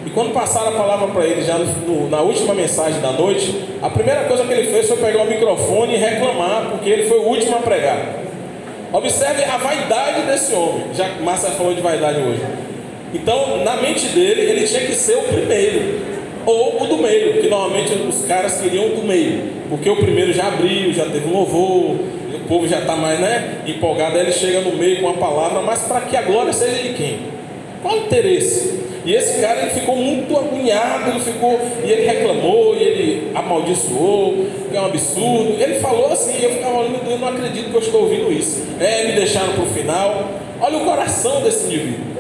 E 0.07 0.11
quando 0.11 0.33
passaram 0.33 0.69
a 0.69 0.73
palavra 0.73 1.09
para 1.09 1.25
ele, 1.25 1.43
já 1.43 1.59
no, 1.59 2.09
na 2.09 2.21
última 2.21 2.55
mensagem 2.55 3.01
da 3.01 3.11
noite, 3.11 3.59
a 3.83 3.91
primeira 3.91 4.25
coisa 4.25 4.45
que 4.45 4.53
ele 4.53 4.71
fez 4.71 4.87
foi 4.87 4.99
pegar 4.99 5.23
o 5.23 5.27
microfone 5.27 5.95
e 5.95 5.97
reclamar, 5.97 6.69
porque 6.71 6.91
ele 6.91 7.09
foi 7.09 7.19
o 7.19 7.29
último 7.29 7.57
a 7.57 7.61
pregar. 7.61 8.24
Observe 8.95 9.43
a 9.43 9.57
vaidade 9.57 10.23
desse 10.23 10.55
homem. 10.55 10.85
Já 10.95 11.09
Márcia 11.21 11.51
falou 11.51 11.75
de 11.75 11.81
vaidade 11.81 12.21
hoje. 12.21 12.41
Então, 13.13 13.65
na 13.65 13.77
mente 13.79 14.07
dele, 14.07 14.43
ele 14.43 14.65
tinha 14.69 14.83
que 14.83 14.95
ser 14.95 15.17
o 15.17 15.23
primeiro, 15.23 15.99
ou 16.47 16.81
o 16.81 16.87
do 16.87 16.99
meio, 16.99 17.43
que 17.43 17.49
normalmente 17.49 17.93
os 17.93 18.25
caras 18.25 18.61
queriam 18.61 18.87
o 18.87 18.91
do 18.91 19.03
meio, 19.03 19.51
porque 19.69 19.91
o 19.91 19.97
primeiro 19.97 20.33
já 20.33 20.47
abriu, 20.47 20.93
já 20.93 21.07
teve 21.07 21.27
um 21.27 21.33
louvor, 21.33 21.97
o 22.35 22.41
povo 22.47 22.69
já 22.69 22.79
está 22.79 22.95
mais 22.95 23.19
né, 23.19 23.63
empolgado, 23.67 24.15
aí 24.15 24.23
ele 24.23 24.33
chega 24.33 24.61
no 24.61 24.77
meio 24.77 25.01
com 25.01 25.09
a 25.09 25.15
palavra, 25.15 25.61
mas 25.61 25.81
para 25.81 26.03
que 26.03 26.17
a 26.17 26.23
glória 26.23 26.53
seja 26.53 26.81
de 26.81 26.95
quem? 26.95 27.19
Qual 27.83 27.97
o 27.97 27.99
interesse? 27.99 28.84
E 29.05 29.15
esse 29.15 29.41
cara 29.41 29.61
ele 29.61 29.71
ficou 29.71 29.97
muito 29.97 30.35
agoniado, 30.35 31.11
ele 31.11 31.21
ficou, 31.21 31.61
e 31.85 31.91
ele 31.91 32.07
reclamou, 32.07 32.75
e 32.75 32.83
ele 32.83 33.31
amaldiçoou, 33.35 34.47
que 34.71 34.77
é 34.77 34.81
um 34.81 34.87
absurdo. 34.87 35.57
Ele 35.61 35.75
falou 35.75 36.11
assim, 36.11 36.43
eu 36.43 36.53
ficava 36.53 36.79
olhando, 36.79 37.11
eu 37.11 37.19
não 37.19 37.29
acredito 37.29 37.69
que 37.71 37.77
eu 37.77 37.81
estou 37.81 38.03
ouvindo 38.03 38.33
isso. 38.33 38.65
É, 38.81 39.05
me 39.05 39.13
deixaram 39.13 39.53
para 39.53 39.63
o 39.63 39.67
final. 39.67 40.31
Olha 40.59 40.79
o 40.79 40.85
coração 40.85 41.43
desse 41.43 41.67
indivíduo. 41.67 42.15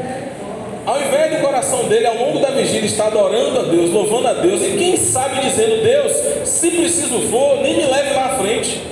Ao 0.84 1.00
invés 1.00 1.34
do 1.34 1.40
coração 1.40 1.84
dele, 1.84 2.06
ao 2.06 2.16
longo 2.16 2.40
da 2.40 2.50
vigília, 2.50 2.84
estar 2.84 3.06
adorando 3.06 3.60
a 3.60 3.62
Deus, 3.62 3.90
louvando 3.90 4.28
a 4.28 4.34
Deus, 4.34 4.60
e 4.62 4.76
quem 4.76 4.98
sabe 4.98 5.40
dizendo, 5.40 5.82
Deus, 5.82 6.12
se 6.44 6.70
preciso 6.70 7.20
for, 7.30 7.62
nem 7.62 7.78
me 7.78 7.86
leve 7.86 8.12
lá 8.12 8.26
à 8.26 8.38
frente, 8.38 8.82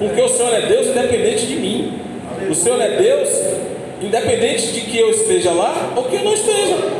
porque 0.00 0.20
o 0.20 0.28
Senhor 0.28 0.52
é 0.52 0.62
Deus 0.62 0.88
independente 0.88 1.46
de 1.46 1.54
mim. 1.54 2.00
O 2.50 2.54
Senhor 2.54 2.80
é 2.80 2.96
Deus 2.96 3.28
independente 4.02 4.72
de 4.72 4.80
que 4.80 4.98
eu 4.98 5.10
esteja 5.10 5.52
lá 5.52 5.92
ou 5.94 6.04
que 6.04 6.16
eu 6.16 6.24
não 6.24 6.34
esteja. 6.34 6.99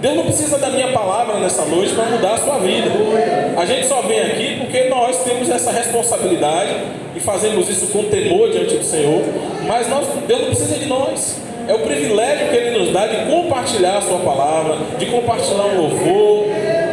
Deus 0.00 0.14
não 0.14 0.24
precisa 0.24 0.58
da 0.58 0.70
minha 0.70 0.92
palavra 0.92 1.40
nessa 1.40 1.64
noite 1.64 1.92
para 1.92 2.04
mudar 2.04 2.34
a 2.34 2.38
sua 2.38 2.58
vida. 2.58 2.88
A 3.56 3.66
gente 3.66 3.86
só 3.86 4.00
vem 4.02 4.20
aqui 4.20 4.58
porque 4.60 4.84
nós 4.84 5.24
temos 5.24 5.50
essa 5.50 5.72
responsabilidade 5.72 6.70
e 7.16 7.20
fazemos 7.20 7.68
isso 7.68 7.88
com 7.88 8.04
temor 8.04 8.50
diante 8.50 8.76
do 8.76 8.84
Senhor. 8.84 9.22
Mas 9.66 9.88
nós, 9.88 10.06
Deus 10.26 10.40
não 10.40 10.46
precisa 10.48 10.76
de 10.76 10.86
nós. 10.86 11.38
É 11.66 11.74
o 11.74 11.80
privilégio 11.80 12.48
que 12.48 12.56
Ele 12.56 12.78
nos 12.78 12.92
dá 12.92 13.06
de 13.08 13.30
compartilhar 13.30 13.98
a 13.98 14.00
Sua 14.00 14.18
palavra, 14.20 14.78
de 14.98 15.06
compartilhar 15.06 15.66
um 15.66 15.80
louvor. 15.80 16.46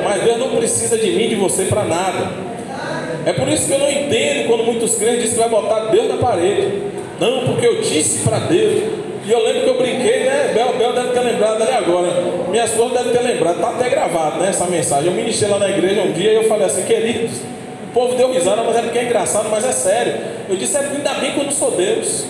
Mas 0.03 0.23
Deus 0.23 0.39
não 0.39 0.55
precisa 0.55 0.97
de 0.97 1.11
mim, 1.11 1.29
de 1.29 1.35
você 1.35 1.65
para 1.65 1.83
nada. 1.83 2.31
É 3.23 3.33
por 3.33 3.47
isso 3.47 3.67
que 3.67 3.73
eu 3.73 3.79
não 3.79 3.89
entendo 3.89 4.47
quando 4.47 4.63
muitos 4.63 4.95
crentes 4.95 5.21
dizem 5.21 5.35
que 5.35 5.39
vai 5.39 5.49
botar 5.49 5.91
Deus 5.91 6.07
na 6.07 6.17
parede. 6.17 6.81
Não, 7.19 7.45
porque 7.45 7.67
eu 7.67 7.81
disse 7.81 8.23
para 8.23 8.39
Deus. 8.39 9.04
E 9.27 9.31
eu 9.31 9.43
lembro 9.43 9.61
que 9.63 9.69
eu 9.69 9.77
brinquei, 9.77 10.23
né? 10.23 10.51
Bel, 10.53 10.73
Bel 10.73 10.93
deve 10.93 11.09
ter 11.09 11.19
lembrado 11.21 11.59
ali 11.59 11.71
agora. 11.71 12.09
Minha 12.47 12.63
esposa 12.63 12.93
deve 12.93 13.09
ter 13.09 13.23
lembrado, 13.23 13.55
está 13.55 13.69
até 13.69 13.89
gravado 13.89 14.39
né, 14.39 14.49
essa 14.49 14.65
mensagem. 14.65 15.07
Eu 15.07 15.13
ministrei 15.13 15.49
lá 15.49 15.57
na 15.57 15.69
igreja 15.69 16.01
um 16.01 16.11
dia 16.11 16.31
e 16.31 16.35
eu 16.35 16.43
falei 16.43 16.67
assim, 16.67 16.83
queridos, 16.83 17.39
o 17.89 17.91
povo 17.91 18.15
deu 18.15 18.31
risada, 18.31 18.61
mas 18.61 18.75
é 18.75 18.81
porque 18.83 18.99
é 18.99 19.03
engraçado, 19.05 19.49
mas 19.49 19.65
é 19.65 19.71
sério. 19.71 20.13
Eu 20.47 20.55
disse, 20.55 20.77
é, 20.77 20.81
ainda 20.81 21.13
bem 21.15 21.31
que 21.31 21.39
eu 21.39 21.43
não 21.43 21.51
sou 21.51 21.71
Deus. 21.71 22.25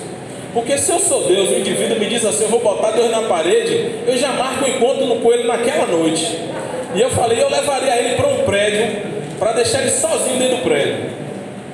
Porque 0.53 0.77
se 0.77 0.89
eu 0.89 0.99
sou 0.99 1.23
Deus, 1.23 1.49
o 1.49 1.59
indivíduo 1.59 1.99
me 1.99 2.05
diz 2.05 2.23
assim, 2.23 2.43
eu 2.43 2.49
vou 2.49 2.61
botar 2.61 2.91
Deus 2.91 3.11
na 3.11 3.23
parede, 3.23 3.91
eu 4.07 4.17
já 4.17 4.29
marco 4.29 4.63
o 4.63 4.69
encontro 4.69 5.15
com 5.17 5.33
ele 5.33 5.43
naquela 5.43 5.87
noite. 5.87 6.39
E 6.95 7.01
eu 7.01 7.09
falei, 7.09 7.43
eu 7.43 7.49
levaria 7.49 7.93
ele 7.97 8.15
para 8.15 8.27
um 8.27 8.37
prédio, 8.45 9.01
para 9.37 9.51
deixar 9.51 9.81
ele 9.81 9.91
sozinho 9.91 10.39
dentro 10.39 10.57
do 10.57 10.63
prédio. 10.63 11.09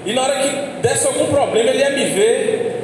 E 0.04 0.14
na 0.14 0.24
hora 0.24 0.40
que 0.40 0.50
desse 0.82 1.06
algum 1.06 1.28
problema, 1.28 1.70
ele 1.70 1.78
ia 1.78 1.92
me 1.92 2.06
ver, 2.06 2.82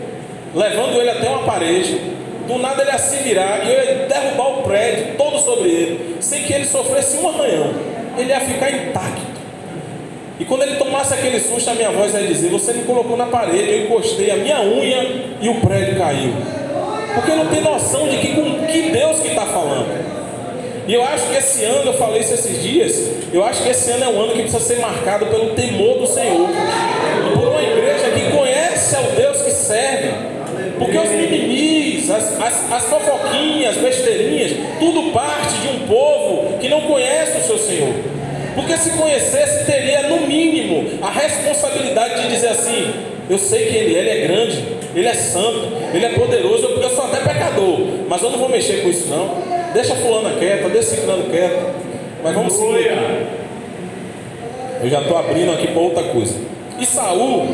levando 0.53 1.01
ele 1.01 1.09
até 1.09 1.27
uma 1.27 1.41
parede. 1.41 2.16
Do 2.47 2.57
nada 2.59 2.81
ele 2.81 3.23
virar 3.23 3.65
e 3.65 3.73
eu 3.73 3.83
ia 3.83 4.07
derrubar 4.07 4.59
o 4.59 4.63
prédio 4.63 5.15
todo 5.17 5.37
sobre 5.37 5.69
ele, 5.69 6.17
sem 6.21 6.43
que 6.43 6.53
ele 6.53 6.65
sofresse 6.65 7.17
um 7.17 7.27
arranhão. 7.27 7.73
Ele 8.17 8.29
ia 8.29 8.39
ficar 8.39 8.71
intacto. 8.71 9.37
E 10.39 10.45
quando 10.45 10.61
ele 10.63 10.75
tomasse 10.75 11.13
aquele 11.13 11.39
susto, 11.39 11.69
a 11.69 11.73
minha 11.73 11.91
voz 11.91 12.13
ia 12.13 12.21
dizer: 12.21 12.49
Você 12.49 12.73
me 12.73 12.83
colocou 12.83 13.17
na 13.17 13.25
parede, 13.25 13.69
eu 13.69 13.83
encostei 13.85 14.31
a 14.31 14.37
minha 14.37 14.61
unha 14.61 15.03
e 15.41 15.49
o 15.49 15.55
prédio 15.55 15.97
caiu. 15.97 16.33
Porque 17.15 17.31
não 17.31 17.47
tem 17.47 17.61
noção 17.61 18.07
de 18.07 18.17
que, 18.17 18.35
com 18.35 18.65
que 18.65 18.81
Deus 18.91 19.19
que 19.19 19.29
está 19.29 19.45
falando. 19.45 20.17
E 20.87 20.93
eu 20.93 21.03
acho 21.03 21.27
que 21.27 21.35
esse 21.35 21.65
ano, 21.65 21.87
eu 21.87 21.93
falei 21.93 22.21
isso 22.21 22.33
esses 22.33 22.63
dias, 22.63 23.09
eu 23.33 23.43
acho 23.43 23.61
que 23.61 23.69
esse 23.69 23.91
ano 23.91 24.05
é 24.05 24.07
um 24.07 24.21
ano 24.21 24.33
que 24.33 24.43
precisa 24.43 24.63
ser 24.63 24.79
marcado 24.79 25.25
pelo 25.25 25.53
temor 25.53 25.97
do 25.99 26.07
Senhor. 26.07 26.47
As, 32.17 32.41
as, 32.41 32.71
as 32.71 32.83
fofoquinhas, 32.83 33.77
as 33.77 33.83
besteirinhas, 33.83 34.51
tudo 34.79 35.11
parte 35.11 35.53
de 35.61 35.67
um 35.67 35.87
povo 35.87 36.57
que 36.59 36.67
não 36.67 36.81
conhece 36.81 37.37
o 37.37 37.43
seu 37.43 37.57
Senhor. 37.57 37.93
Porque 38.55 38.75
se 38.75 38.89
conhecesse, 38.91 39.65
teria 39.65 40.09
no 40.09 40.21
mínimo 40.27 40.99
a 41.01 41.11
responsabilidade 41.11 42.23
de 42.23 42.29
dizer 42.29 42.49
assim: 42.49 42.93
eu 43.29 43.37
sei 43.37 43.67
que 43.67 43.75
ele, 43.75 43.93
ele 43.93 44.09
é 44.09 44.27
grande, 44.27 44.65
ele 44.95 45.07
é 45.07 45.13
santo, 45.13 45.73
ele 45.93 46.05
é 46.05 46.09
poderoso, 46.09 46.63
eu, 46.63 46.81
eu 46.81 46.89
sou 46.89 47.05
até 47.05 47.17
pecador, 47.17 47.79
mas 48.09 48.21
eu 48.21 48.31
não 48.31 48.39
vou 48.39 48.49
mexer 48.49 48.81
com 48.81 48.89
isso 48.89 49.07
não. 49.09 49.57
Deixa 49.73 49.95
fulana 49.95 50.37
quieta, 50.39 50.69
deixa 50.69 50.95
ciclano 50.95 51.29
quieto. 51.29 51.75
Mas 52.23 52.33
vamos 52.33 52.53
seguir. 52.53 52.97
Eu 54.81 54.89
já 54.89 55.01
estou 55.01 55.17
abrindo 55.17 55.51
aqui 55.51 55.67
para 55.67 55.81
outra 55.81 56.03
coisa. 56.05 56.35
E 56.79 56.85
Saul, 56.85 57.47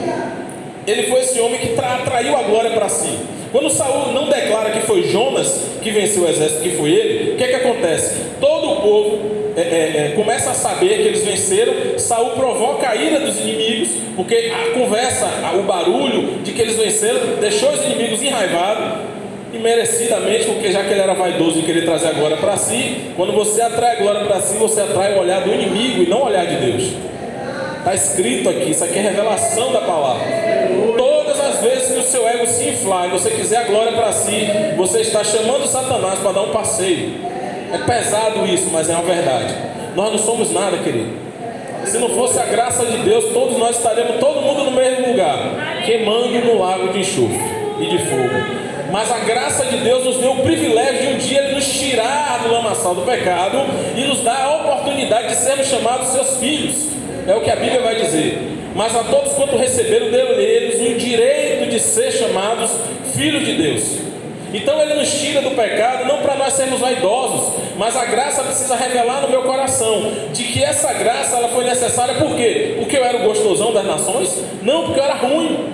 ele 0.86 1.04
foi 1.04 1.22
esse 1.22 1.40
homem 1.40 1.60
que 1.60 1.80
atraiu 1.80 2.36
a 2.38 2.44
glória 2.44 2.72
para 2.72 2.88
si. 2.88 3.18
Quando 3.54 3.70
Saul 3.70 4.12
não 4.14 4.30
declara 4.30 4.72
que 4.72 4.80
foi 4.80 5.04
Jonas 5.04 5.62
que 5.84 5.92
venceu 5.92 6.24
o 6.24 6.28
exército, 6.28 6.64
que 6.64 6.72
foi 6.72 6.90
ele, 6.90 7.34
o 7.34 7.38
que 7.38 7.44
é 7.44 7.48
que 7.50 7.56
acontece? 7.56 8.16
Todo 8.42 8.72
o 8.72 8.76
povo 8.78 9.20
é, 9.56 9.62
é, 9.62 9.66
é, 9.66 10.14
começa 10.16 10.50
a 10.50 10.54
saber 10.56 10.98
que 10.98 11.08
eles 11.10 11.24
venceram, 11.24 12.00
Saul 12.00 12.32
provoca 12.32 12.90
a 12.90 12.96
ira 12.96 13.20
dos 13.20 13.40
inimigos, 13.40 13.90
porque 14.16 14.52
a 14.52 14.74
conversa, 14.74 15.30
o 15.54 15.62
barulho 15.62 16.40
de 16.44 16.52
que 16.52 16.64
eles 16.64 16.76
venceram, 16.78 17.20
deixou 17.40 17.70
os 17.70 17.86
inimigos 17.86 18.24
enraivados, 18.24 19.14
e 19.54 19.60
merecidamente, 19.60 20.46
porque 20.46 20.72
já 20.72 20.84
que 20.84 20.90
ele 20.90 21.02
era 21.02 21.14
vaidoso 21.14 21.60
e 21.60 21.62
queria 21.62 21.84
trazer 21.84 22.08
a 22.08 22.12
glória 22.14 22.38
para 22.38 22.58
si, 22.58 23.12
quando 23.16 23.34
você 23.34 23.62
atrai 23.62 23.98
a 23.98 24.00
glória 24.00 24.26
para 24.26 24.42
si, 24.42 24.58
você 24.58 24.82
atrai 24.82 25.14
o 25.14 25.20
olhar 25.20 25.42
do 25.42 25.54
inimigo 25.54 26.02
e 26.02 26.10
não 26.10 26.24
o 26.24 26.26
olhar 26.26 26.48
de 26.48 26.56
Deus. 26.56 26.94
Está 27.78 27.94
escrito 27.94 28.50
aqui, 28.50 28.72
isso 28.72 28.84
aqui 28.84 28.98
é 28.98 29.02
revelação 29.02 29.72
da 29.72 29.82
palavra. 29.82 30.24
As 30.26 31.23
vezes 31.64 31.92
que 31.92 32.00
o 32.00 32.04
seu 32.04 32.28
ego 32.28 32.46
se 32.46 32.70
inflar 32.70 33.08
e 33.08 33.12
você 33.12 33.32
quiser 33.32 33.58
a 33.58 33.64
glória 33.64 33.94
para 33.94 34.12
si, 34.12 34.48
você 34.76 35.00
está 35.00 35.24
chamando 35.24 35.66
Satanás 35.66 36.20
para 36.20 36.34
dar 36.34 36.42
um 36.42 36.52
passeio. 36.52 37.16
É 37.74 37.78
pesado 37.80 38.46
isso, 38.46 38.70
mas 38.72 38.90
é 38.90 38.94
uma 38.94 39.04
verdade. 39.04 39.56
Nós 39.96 40.12
não 40.12 40.20
somos 40.20 40.52
nada, 40.52 40.78
querido. 40.78 41.24
Se 41.86 41.98
não 41.98 42.10
fosse 42.10 42.40
a 42.40 42.46
graça 42.46 42.86
de 42.86 42.98
Deus, 42.98 43.34
todos 43.34 43.58
nós 43.58 43.78
estaremos 43.78 44.18
todo 44.20 44.42
mundo 44.42 44.66
no 44.66 44.72
mesmo 44.72 45.08
lugar, 45.08 45.82
queimando 45.86 46.30
no 46.30 46.60
lago 46.60 46.90
de 46.90 47.00
enxofre 47.00 47.40
e 47.80 47.86
de 47.86 47.98
fogo. 48.06 48.64
Mas 48.92 49.12
a 49.12 49.20
graça 49.20 49.66
de 49.66 49.78
Deus 49.78 50.06
nos 50.06 50.18
deu 50.18 50.34
o 50.34 50.44
privilégio 50.44 51.02
de 51.02 51.14
um 51.14 51.18
dia 51.18 51.52
nos 51.52 51.66
tirar 51.66 52.44
do 52.44 52.52
lamaçal 52.52 52.94
do 52.94 53.02
pecado 53.02 53.58
e 53.98 54.02
nos 54.02 54.22
dar 54.22 54.40
a 54.40 54.56
oportunidade 54.58 55.30
de 55.30 55.36
sermos 55.36 55.68
chamados 55.68 56.10
seus 56.10 56.38
filhos. 56.38 56.90
É 57.28 57.34
o 57.34 57.42
que 57.42 57.50
a 57.50 57.56
Bíblia 57.56 57.82
vai 57.82 57.96
dizer. 57.96 58.38
Mas 58.76 58.96
a 58.96 59.04
todos 59.04 59.34
quanto 59.34 59.56
receberam, 59.58 60.10
deu 60.10 60.40
eles 60.40 60.80
o 60.80 60.98
direito 60.98 61.53
de 61.74 61.80
ser 61.80 62.12
chamados 62.12 62.72
filhos 63.16 63.46
de 63.46 63.54
Deus. 63.54 63.84
Então 64.54 64.80
ele 64.80 64.94
nos 64.94 65.12
tira 65.12 65.42
do 65.42 65.52
pecado, 65.52 66.06
não 66.06 66.20
para 66.20 66.36
nós 66.36 66.54
sermos 66.54 66.80
vaidosos, 66.80 67.56
mas 67.76 67.98
a 67.98 68.06
graça 68.06 68.44
precisa 68.44 68.76
revelar 68.76 69.22
no 69.22 69.30
meu 69.30 69.42
coração 69.42 70.12
de 70.32 70.44
que 70.44 70.64
essa 70.64 70.94
graça 70.94 71.38
ela 71.38 71.48
foi 71.48 71.64
necessária 71.64 72.14
por 72.16 72.36
quê? 72.36 72.76
Porque 72.78 72.96
eu 72.96 73.04
era 73.04 73.18
o 73.18 73.24
gostosão 73.24 73.74
das 73.74 73.84
nações? 73.84 74.38
Não, 74.62 74.84
porque 74.86 75.00
eu 75.00 75.04
era 75.04 75.16
ruim. 75.16 75.74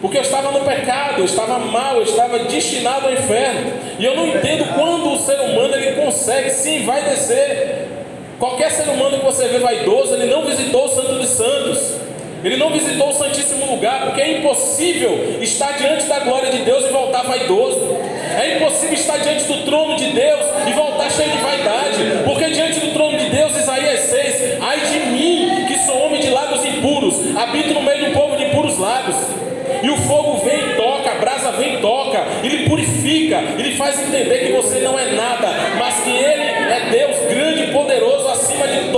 Porque 0.00 0.16
eu 0.16 0.22
estava 0.22 0.50
no 0.50 0.64
pecado, 0.64 1.18
eu 1.18 1.26
estava 1.26 1.58
mal, 1.58 1.96
eu 1.96 2.02
estava 2.02 2.38
destinado 2.40 3.06
ao 3.06 3.12
inferno. 3.12 3.72
E 3.98 4.04
eu 4.04 4.16
não 4.16 4.26
entendo 4.26 4.74
quando 4.74 5.12
o 5.12 5.18
ser 5.18 5.38
humano 5.38 5.74
ele 5.74 5.92
consegue, 5.92 6.50
sim, 6.50 6.84
vai 6.84 7.02
descer. 7.02 7.88
Qualquer 8.38 8.70
ser 8.72 8.88
humano 8.88 9.18
que 9.18 9.24
você 9.24 9.46
vê 9.48 9.58
vaidoso, 9.58 10.14
ele 10.14 10.26
não 10.26 10.44
visitou 10.44 10.86
o 10.86 10.88
Santo 10.88 11.12
dos 11.12 11.28
Santos. 11.28 12.02
Ele 12.42 12.56
não 12.56 12.70
visitou 12.70 13.10
o 13.10 13.12
Santíssimo 13.12 13.51
Lugar, 13.82 14.02
porque 14.02 14.20
é 14.22 14.38
impossível 14.38 15.38
estar 15.40 15.72
diante 15.72 16.06
da 16.06 16.20
glória 16.20 16.52
de 16.52 16.58
Deus 16.58 16.84
e 16.84 16.92
voltar 16.92 17.24
vaidoso. 17.24 17.96
É 18.40 18.56
impossível 18.56 18.94
estar 18.94 19.18
diante 19.18 19.42
do 19.42 19.64
trono 19.64 19.96
de 19.96 20.06
Deus 20.12 20.40
e 20.68 20.72
voltar 20.72 21.10
cheio 21.10 21.32
de 21.32 21.38
vaidade, 21.38 22.22
porque 22.24 22.44
diante 22.50 22.78
do 22.78 22.92
trono 22.92 23.18
de 23.18 23.28
Deus, 23.28 23.56
Isaías 23.56 23.98
6, 23.98 24.58
ai 24.60 24.80
de 24.82 24.98
mim, 25.10 25.64
que 25.66 25.78
sou 25.80 26.06
homem 26.06 26.20
de 26.20 26.30
lábios 26.30 26.64
impuros, 26.64 27.36
habito 27.36 27.74
no 27.74 27.82
meio 27.82 28.04
de 28.04 28.10
um 28.10 28.12
povo 28.12 28.36
de 28.36 28.44
impuros 28.44 28.78
lábios. 28.78 29.16
E 29.82 29.90
o 29.90 29.96
fogo 29.96 30.44
vem 30.44 30.60
e 30.60 30.76
toca, 30.76 31.10
a 31.10 31.14
brasa 31.16 31.50
vem 31.50 31.74
e 31.74 31.78
toca, 31.78 32.24
ele 32.44 32.68
purifica, 32.68 33.40
ele 33.58 33.74
faz 33.74 33.98
entender 33.98 34.46
que 34.46 34.52
você 34.52 34.78
não 34.78 34.96
é 34.96 35.10
nada, 35.10 35.48
mas 35.76 35.98
que 36.04 36.10
ele 36.10 36.42
é 36.42 36.88
Deus 36.88 37.16
grande 37.28 37.64
e 37.64 37.72
poderoso 37.72 38.28
acima 38.28 38.68
de 38.68 38.91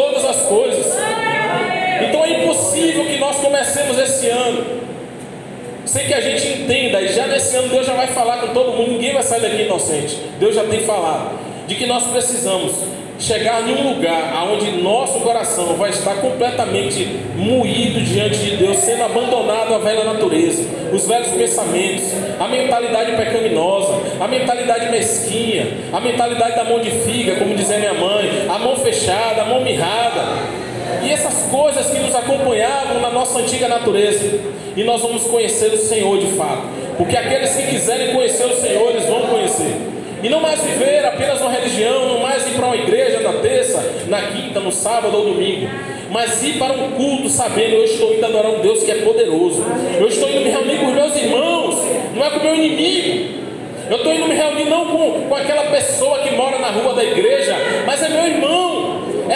sem 5.95 6.09
que 6.09 6.15
a 6.15 6.21
gente 6.21 6.45
entenda, 6.49 7.01
e 7.01 7.07
já 7.13 7.29
nesse 7.29 7.57
ano 7.57 7.69
Deus 7.69 7.87
já 7.87 7.95
vai 7.95 8.09
falar 8.09 8.39
com 8.39 8.49
todo 8.49 8.73
mundo, 8.73 8.91
ninguém 8.91 9.13
vai 9.13 9.23
sair 9.23 9.41
daqui 9.41 9.63
inocente. 9.63 10.19
Deus 10.41 10.53
já 10.53 10.65
tem 10.65 10.81
falado 10.81 11.39
de 11.69 11.77
que 11.77 11.87
nós 11.87 12.03
precisamos 12.09 12.73
chegar 13.17 13.63
em 13.63 13.73
um 13.77 13.93
lugar 13.93 14.45
onde 14.51 14.73
nosso 14.83 15.21
coração 15.21 15.77
vai 15.77 15.91
estar 15.91 16.17
completamente 16.17 17.05
moído 17.37 18.01
diante 18.01 18.39
de 18.39 18.57
Deus, 18.57 18.79
sendo 18.79 19.05
abandonado 19.05 19.73
à 19.73 19.79
velha 19.79 20.03
natureza, 20.03 20.65
os 20.93 21.07
velhos 21.07 21.29
pensamentos, 21.29 22.07
a 22.41 22.49
mentalidade 22.49 23.13
pecaminosa, 23.13 23.93
a 24.21 24.27
mentalidade 24.27 24.91
mesquinha, 24.91 25.79
a 25.93 26.01
mentalidade 26.01 26.57
da 26.57 26.65
mão 26.65 26.81
de 26.81 26.91
figa, 26.91 27.37
como 27.37 27.55
dizia 27.55 27.79
minha 27.79 27.95
mãe, 27.95 28.47
a 28.49 28.59
mão 28.59 28.75
fechada, 28.75 29.43
a 29.43 29.45
mão 29.45 29.61
mirrada 29.61 30.64
e 31.05 31.13
essas 31.13 31.51
coisas 31.51 31.87
que 31.87 31.99
nos 31.99 32.15
acompanhavam 32.15 33.01
na 33.01 33.11
nossa 33.11 33.39
antiga 33.39 33.69
natureza. 33.69 34.41
E 34.77 34.83
nós 34.83 35.01
vamos 35.01 35.25
conhecer 35.25 35.73
o 35.73 35.79
Senhor 35.79 36.19
de 36.19 36.33
fato. 36.37 36.63
Porque 36.97 37.17
aqueles 37.17 37.55
que 37.55 37.63
quiserem 37.69 38.15
conhecer 38.15 38.47
o 38.47 38.57
Senhor, 38.57 38.91
eles 38.91 39.07
vão 39.07 39.23
conhecer. 39.23 39.77
E 40.23 40.29
não 40.29 40.41
mais 40.41 40.61
viver 40.63 41.05
apenas 41.05 41.41
uma 41.41 41.51
religião, 41.51 42.09
não 42.09 42.21
mais 42.21 42.47
ir 42.47 42.53
para 42.53 42.67
uma 42.67 42.77
igreja 42.77 43.21
na 43.21 43.35
terça, 43.35 44.07
na 44.09 44.23
quinta, 44.23 44.59
no 44.59 44.73
sábado 44.73 45.15
ou 45.19 45.35
domingo, 45.35 45.69
mas 46.11 46.43
ir 46.43 46.55
para 46.55 46.73
um 46.73 46.93
culto 46.93 47.29
sabendo 47.29 47.75
eu 47.75 47.85
estou 47.85 48.15
indo 48.15 48.25
adorar 48.25 48.53
um 48.53 48.61
Deus 48.61 48.83
que 48.83 48.91
é 48.91 49.03
poderoso. 49.03 49.63
Eu 49.99 50.09
estou 50.09 50.31
indo 50.31 50.41
me 50.41 50.51
reunir 50.51 50.79
com 50.79 50.87
os 50.87 50.95
meus 50.95 51.17
irmãos, 51.17 51.77
não 52.15 52.25
é 52.25 52.31
com 52.31 52.39
o 52.39 52.43
meu 52.43 52.55
inimigo. 52.55 53.45
Eu 53.91 53.99
estou 53.99 54.15
indo 54.15 54.27
me 54.27 54.35
reunir 54.35 54.65
não 54.65 54.87
com, 54.87 55.29
com 55.29 55.35
aquela 55.35 55.65
pessoa 55.65 56.21
que 56.21 56.35
mora 56.35 56.59
na 56.59 56.69
rua 56.71 56.95
da 56.95 57.05
igreja, 57.05 57.55
mas 57.85 58.03
é 58.03 58.09
meu 58.09 58.27
irmão. 58.27 58.74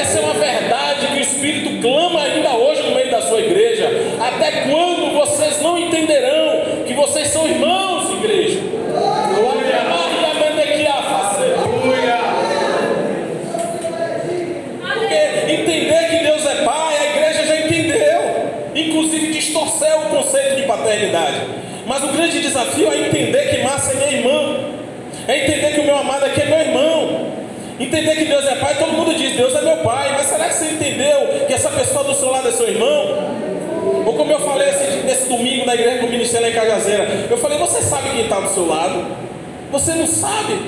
Essa 0.01 0.21
é 0.21 0.23
uma 0.23 0.35
verdade 0.35 1.09
que 1.09 1.19
o 1.19 1.21
Espírito 1.21 1.83
clama 1.83 2.23
ainda 2.23 2.51
hoje 2.51 2.83
no 2.83 2.95
meio 2.95 3.11
da 3.11 3.21
sua 3.21 3.41
igreja. 3.41 3.91
Até 4.21 4.63
quando 4.63 5.13
vocês 5.13 5.61
não 5.61 5.77
entenderão 5.77 6.85
que 6.87 6.95
vocês 6.95 7.27
são 7.27 7.49
irmãos, 7.49 8.09
igreja? 8.13 8.61
Porque 14.81 15.53
entender 15.53 16.11
que 16.11 16.25
Deus 16.25 16.47
é 16.47 16.55
Pai, 16.65 16.97
a 16.97 17.17
igreja 17.17 17.47
já 17.47 17.61
entendeu. 17.61 18.21
Inclusive 18.77 19.33
distorceu 19.33 19.99
o 19.99 20.11
conceito 20.11 20.57
de 20.57 20.63
paternidade. 20.63 21.41
Mas 21.87 22.05
o 22.05 22.09
grande 22.09 22.39
desafio 22.41 22.93
é 22.93 23.09
entender 23.09 23.49
que 23.49 23.63
Márcia 23.65 23.95
é 23.95 23.97
minha 23.97 24.13
irmã. 24.21 24.61
É 25.27 25.45
entender 25.45 25.75
que 25.75 25.81
o 25.81 25.85
meu 25.85 25.97
amado 25.97 26.25
aqui 26.25 26.41
é 26.41 26.47
meu 26.47 26.59
irmão. 26.61 27.08
Entender 27.79 28.17
que 28.17 28.25
Deus 28.25 28.45
é 28.45 28.57
pai, 28.57 28.75
todo 28.77 28.93
mundo 28.93 29.15
diz, 29.15 29.37
Deus 29.37 29.55
é 29.55 29.63
meu 29.63 29.77
pai, 29.79 30.13
mas 30.13 30.27
será 30.27 30.49
que 30.49 30.55
você 30.55 30.65
entendeu 30.67 31.47
que 31.47 31.53
essa 31.53 31.71
pessoa 31.71 32.03
do 32.05 32.15
seu 32.15 32.31
lado 32.31 32.49
é 32.49 32.53
seu 32.53 32.69
irmão? 32.69 33.39
Ou 34.05 34.15
como 34.15 34.33
eu 34.33 34.41
falei 34.41 34.69
esse, 34.69 34.97
nesse 35.07 35.29
domingo 35.29 35.65
na 35.65 35.75
igreja 35.75 36.01
do 36.01 36.09
Ministério 36.09 36.49
em 36.49 36.53
Cajazeira, 36.53 37.27
eu 37.31 37.39
falei, 37.39 37.57
você 37.59 37.81
sabe 37.81 38.11
quem 38.11 38.23
está 38.23 38.41
do 38.41 38.53
seu 38.53 38.67
lado? 38.67 39.07
Você 39.71 39.93
não 39.93 40.07
sabe. 40.07 40.59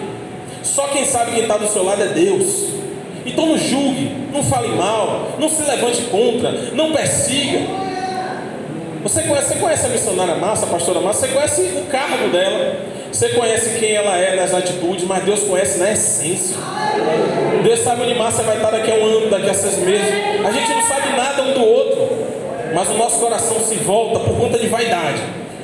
Só 0.62 0.86
quem 0.88 1.04
sabe 1.04 1.32
quem 1.32 1.42
está 1.42 1.56
do 1.56 1.66
seu 1.66 1.82
lado 1.82 2.02
é 2.02 2.06
Deus. 2.06 2.68
Então 3.26 3.46
não 3.46 3.58
julgue, 3.58 4.10
não 4.32 4.42
fale 4.42 4.68
mal, 4.68 5.32
não 5.38 5.48
se 5.48 5.62
levante 5.62 6.02
contra, 6.02 6.52
não 6.72 6.92
persiga. 6.92 7.60
Você 9.02 9.22
conhece, 9.22 9.48
você 9.48 9.54
conhece 9.58 9.86
a 9.86 9.88
missionária 9.88 10.34
Massa, 10.36 10.66
a 10.66 10.68
pastora 10.68 11.00
Massa, 11.00 11.26
você 11.26 11.32
conhece 11.32 11.62
o 11.62 11.86
cargo 11.90 12.28
dela. 12.28 12.76
Você 13.12 13.30
conhece 13.30 13.78
quem 13.78 13.92
ela 13.92 14.16
é 14.16 14.36
nas 14.36 14.54
atitudes, 14.54 15.04
mas 15.04 15.24
Deus 15.24 15.42
conhece 15.42 15.78
na 15.78 15.92
essência. 15.92 16.56
Deus 17.62 17.80
sabe 17.80 18.02
onde 18.02 18.14
Márcia 18.14 18.44
vai 18.44 18.56
estar 18.56 18.70
daqui 18.70 18.90
a 18.90 18.94
um 18.94 19.04
ano, 19.04 19.30
daqui 19.30 19.50
a 19.50 19.54
seis 19.54 19.78
meses. 19.78 20.08
A 20.44 20.50
gente 20.50 20.70
não 20.72 20.82
sabe 20.82 21.16
nada 21.16 21.42
um 21.42 21.52
do 21.52 21.64
outro, 21.64 22.08
mas 22.74 22.88
o 22.88 22.94
nosso 22.94 23.18
coração 23.18 23.58
se 23.60 23.74
volta 23.76 24.20
por 24.20 24.36
conta 24.36 24.58
de 24.58 24.68
vaidade. 24.68 25.20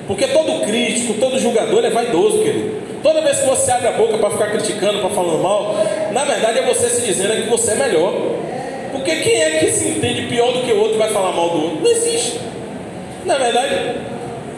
Porque 0.06 0.26
todo 0.28 0.64
crítico, 0.66 1.14
todo 1.14 1.38
julgador 1.38 1.84
é 1.84 1.90
vaidoso, 1.90 2.38
querido. 2.38 2.86
Toda 3.02 3.20
vez 3.20 3.38
que 3.38 3.46
você 3.46 3.70
abre 3.70 3.88
a 3.88 3.92
boca 3.92 4.18
para 4.18 4.30
ficar 4.30 4.50
criticando, 4.50 4.98
para 4.98 5.10
falando 5.10 5.42
mal, 5.42 5.76
na 6.12 6.24
verdade 6.24 6.58
é 6.58 6.62
você 6.62 6.88
se 6.88 7.06
dizendo 7.06 7.42
que 7.42 7.48
você 7.48 7.72
é 7.72 7.74
melhor. 7.76 8.12
Porque 8.92 9.16
quem 9.16 9.42
é 9.42 9.50
que 9.58 9.70
se 9.70 9.88
entende 9.90 10.22
pior 10.22 10.52
do 10.52 10.62
que 10.62 10.72
o 10.72 10.80
outro 10.80 10.98
vai 10.98 11.10
falar 11.10 11.32
mal 11.32 11.50
do 11.50 11.62
outro? 11.62 11.80
Não 11.82 11.90
existe. 11.90 12.40
Na 13.24 13.38
verdade, 13.38 13.96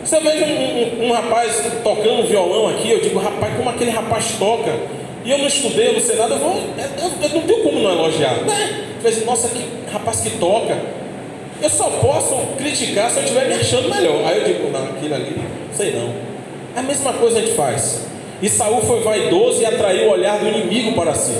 se 0.05 0.21
vejo 0.21 0.45
um, 0.45 1.05
um, 1.05 1.07
um, 1.07 1.12
rapaz 1.12 1.62
tocando 1.83 2.26
violão 2.26 2.69
aqui, 2.69 2.90
eu 2.90 3.00
digo, 3.00 3.19
rapaz, 3.19 3.57
como 3.57 3.69
aquele 3.71 3.90
rapaz 3.90 4.33
toca. 4.38 4.73
E 5.25 5.31
eu 5.31 5.38
não 5.38 5.47
estudei, 5.47 5.88
eu 5.88 5.93
não 5.95 6.00
sei 6.00 6.17
nada, 6.17 6.35
eu, 6.35 6.38
vou, 6.38 6.55
eu, 6.57 7.23
eu 7.23 7.28
não 7.35 7.43
tenho 7.43 7.62
como 7.62 7.81
não 7.81 7.90
elogiar. 7.90 8.35
Né? 8.45 8.85
Assim, 9.05 9.25
nossa, 9.25 9.49
que 9.49 9.64
rapaz 9.93 10.21
que 10.21 10.31
toca. 10.38 10.76
Eu 11.61 11.71
só 11.71 11.90
posso 11.90 12.35
criticar 12.57 13.11
se 13.11 13.19
eu 13.19 13.25
estiver 13.25 13.49
me 13.49 13.55
achando 13.55 13.88
melhor. 13.88 14.25
Aí 14.25 14.38
eu 14.38 14.45
digo, 14.45 14.71
não, 14.71 14.85
aquilo 14.85 15.14
ali, 15.14 15.37
sei 15.73 15.93
não. 15.93 16.12
É 16.76 16.81
a 16.81 16.83
mesma 16.83 17.12
coisa 17.12 17.38
a 17.38 17.40
gente 17.40 17.55
faz. 17.55 18.07
E 18.40 18.49
Saul 18.49 18.81
foi 18.83 19.00
vaidoso 19.00 19.61
e 19.61 19.67
atraiu 19.67 20.09
o 20.09 20.12
olhar 20.12 20.38
do 20.38 20.49
inimigo 20.49 20.93
para 20.93 21.14
si. 21.14 21.33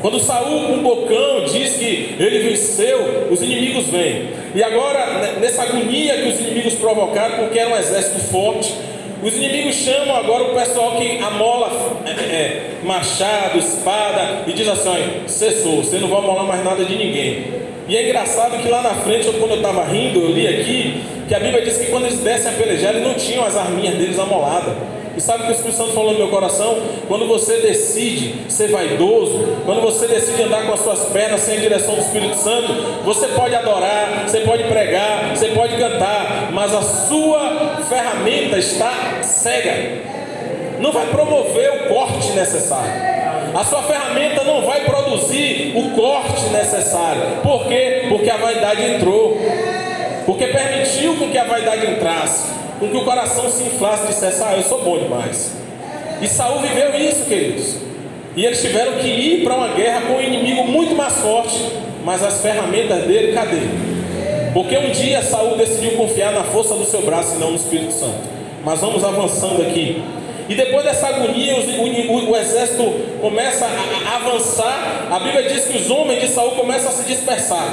Quando 0.00 0.18
Saul 0.18 0.66
com 0.66 0.72
um 0.74 0.82
bocão 0.82 1.44
diz 1.44 1.76
que 1.76 2.16
ele 2.18 2.50
venceu, 2.50 3.28
os 3.30 3.42
inimigos 3.42 3.88
vêm. 3.88 4.30
E 4.54 4.62
agora, 4.62 5.34
nessa 5.38 5.62
agonia 5.62 6.14
que 6.14 6.28
os 6.28 6.40
inimigos 6.40 6.74
provocaram, 6.74 7.36
porque 7.38 7.58
era 7.58 7.70
um 7.70 7.76
exército 7.76 8.20
forte, 8.20 8.74
os 9.22 9.34
inimigos 9.34 9.74
chamam 9.74 10.16
agora 10.16 10.44
o 10.44 10.54
pessoal 10.54 10.96
que 10.96 11.18
amola 11.18 12.00
é, 12.06 12.10
é, 12.10 12.70
machado, 12.82 13.58
espada, 13.58 14.44
e 14.46 14.52
diz 14.54 14.66
assim: 14.66 15.26
cessou, 15.26 15.82
você 15.82 15.98
não 15.98 16.08
vai 16.08 16.18
amolar 16.18 16.44
mais 16.44 16.64
nada 16.64 16.84
de 16.84 16.96
ninguém. 16.96 17.59
E 17.90 17.96
é 17.96 18.04
engraçado 18.04 18.62
que 18.62 18.68
lá 18.68 18.82
na 18.82 18.94
frente, 18.94 19.28
quando 19.32 19.50
eu 19.50 19.56
estava 19.56 19.82
rindo, 19.82 20.20
eu 20.20 20.30
li 20.30 20.46
aqui, 20.46 21.02
que 21.26 21.34
a 21.34 21.40
Bíblia 21.40 21.60
diz 21.60 21.76
que 21.76 21.86
quando 21.86 22.06
eles 22.06 22.20
descem 22.20 22.52
a 22.52 22.54
pelejar, 22.54 22.94
eles 22.94 23.02
não 23.02 23.14
tinham 23.14 23.44
as 23.44 23.56
arminhas 23.56 23.96
deles 23.96 24.16
amoladas. 24.16 24.76
E 25.16 25.20
sabe 25.20 25.42
o 25.42 25.46
que 25.46 25.50
o 25.50 25.54
Espírito 25.56 25.76
Santo 25.76 25.92
falou 25.92 26.12
no 26.12 26.18
meu 26.18 26.28
coração? 26.28 26.78
Quando 27.08 27.26
você 27.26 27.56
decide 27.56 28.48
ser 28.48 28.68
vaidoso, 28.68 29.56
quando 29.66 29.80
você 29.80 30.06
decide 30.06 30.40
andar 30.40 30.66
com 30.66 30.72
as 30.72 30.78
suas 30.78 31.06
pernas 31.06 31.40
sem 31.40 31.56
a 31.56 31.60
direção 31.60 31.96
do 31.96 32.00
Espírito 32.00 32.36
Santo, 32.36 32.72
você 33.04 33.26
pode 33.26 33.56
adorar, 33.56 34.22
você 34.24 34.38
pode 34.42 34.62
pregar, 34.68 35.34
você 35.34 35.48
pode 35.48 35.76
cantar, 35.76 36.50
mas 36.52 36.72
a 36.72 36.82
sua 36.82 37.80
ferramenta 37.88 38.56
está 38.56 39.18
cega. 39.20 40.04
Não 40.78 40.92
vai 40.92 41.06
promover 41.06 41.72
o 41.72 41.88
corte 41.88 42.30
necessário. 42.34 43.09
A 43.54 43.64
sua 43.64 43.82
ferramenta 43.82 44.44
não 44.44 44.62
vai 44.62 44.84
produzir 44.84 45.72
o 45.76 45.90
corte 45.90 46.44
necessário. 46.52 47.22
Por 47.42 47.66
quê? 47.66 48.06
Porque 48.08 48.30
a 48.30 48.36
vaidade 48.36 48.82
entrou. 48.82 49.38
Porque 50.26 50.46
permitiu 50.46 51.16
com 51.16 51.30
que 51.30 51.38
a 51.38 51.44
vaidade 51.44 51.86
entrasse 51.86 52.60
com 52.80 52.88
que 52.88 52.96
o 52.96 53.04
coração 53.04 53.50
se 53.50 53.62
inflasse 53.62 54.04
e 54.04 54.08
dissesse: 54.08 54.42
Ah, 54.42 54.56
eu 54.56 54.62
sou 54.62 54.82
bom 54.82 54.98
demais. 54.98 55.52
E 56.22 56.26
Saul 56.26 56.60
viveu 56.60 56.94
isso, 56.98 57.26
queridos. 57.26 57.76
E 58.34 58.44
eles 58.44 58.60
tiveram 58.60 58.92
que 58.94 59.06
ir 59.06 59.44
para 59.44 59.54
uma 59.54 59.68
guerra 59.68 60.02
com 60.02 60.14
um 60.14 60.20
inimigo 60.20 60.64
muito 60.64 60.94
mais 60.94 61.14
forte, 61.14 61.58
mas 62.04 62.22
as 62.22 62.40
ferramentas 62.40 63.04
dele, 63.04 63.32
cadê? 63.32 63.58
Porque 64.54 64.76
um 64.76 64.90
dia 64.90 65.22
Saul 65.22 65.56
decidiu 65.56 65.92
confiar 65.92 66.32
na 66.32 66.44
força 66.44 66.74
do 66.74 66.84
seu 66.84 67.02
braço 67.02 67.36
e 67.36 67.38
não 67.38 67.50
no 67.50 67.56
Espírito 67.56 67.92
Santo. 67.92 68.18
Mas 68.64 68.80
vamos 68.80 69.04
avançando 69.04 69.62
aqui. 69.62 70.02
E 70.50 70.54
depois 70.56 70.84
dessa 70.84 71.06
agonia, 71.06 71.54
o, 71.54 71.60
o, 71.60 72.30
o 72.32 72.36
exército 72.36 72.82
começa 73.20 73.64
a, 73.64 74.10
a 74.10 74.16
avançar. 74.16 75.06
A 75.08 75.20
Bíblia 75.20 75.44
diz 75.44 75.66
que 75.66 75.78
os 75.78 75.88
homens 75.88 76.22
de 76.22 76.26
Saul 76.26 76.50
começam 76.56 76.90
a 76.90 76.92
se 76.92 77.04
dispersar. 77.04 77.72